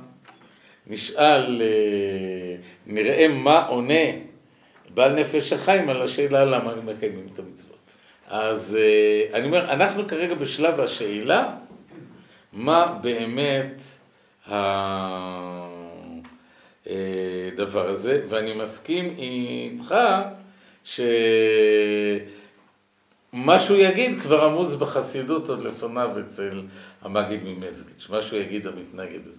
נשאל, 0.86 1.62
אה, 1.62 2.56
נראה 2.86 3.28
מה 3.28 3.66
עונה 3.66 4.04
בעל 4.94 5.12
נפש 5.12 5.52
החיים 5.52 5.88
על 5.88 6.02
השאלה 6.02 6.44
למה 6.44 6.74
מקיימים 6.74 7.28
את 7.32 7.38
המצוות. 7.38 7.76
אז 8.28 8.78
אה, 8.80 9.38
אני 9.38 9.46
אומר, 9.46 9.72
אנחנו 9.72 10.08
כרגע 10.08 10.34
בשלב 10.34 10.80
השאלה, 10.80 11.52
מה 12.52 12.98
באמת 13.02 13.82
הדבר 17.56 17.88
הזה, 17.88 18.22
ואני 18.28 18.54
מסכים 18.54 19.14
איתך 19.18 19.94
שמה 20.86 21.00
שהוא 23.60 23.76
יגיד 23.76 24.20
כבר 24.20 24.44
עמוס 24.44 24.74
בחסידות 24.74 25.48
עוד 25.48 25.62
לפניו 25.62 26.20
אצל 26.20 26.62
המגיד 27.02 27.40
ממזגיץ', 27.44 28.08
מה 28.10 28.22
שהוא 28.22 28.38
יגיד 28.38 28.66
המתנגד 28.66 29.20
הזה. 29.26 29.30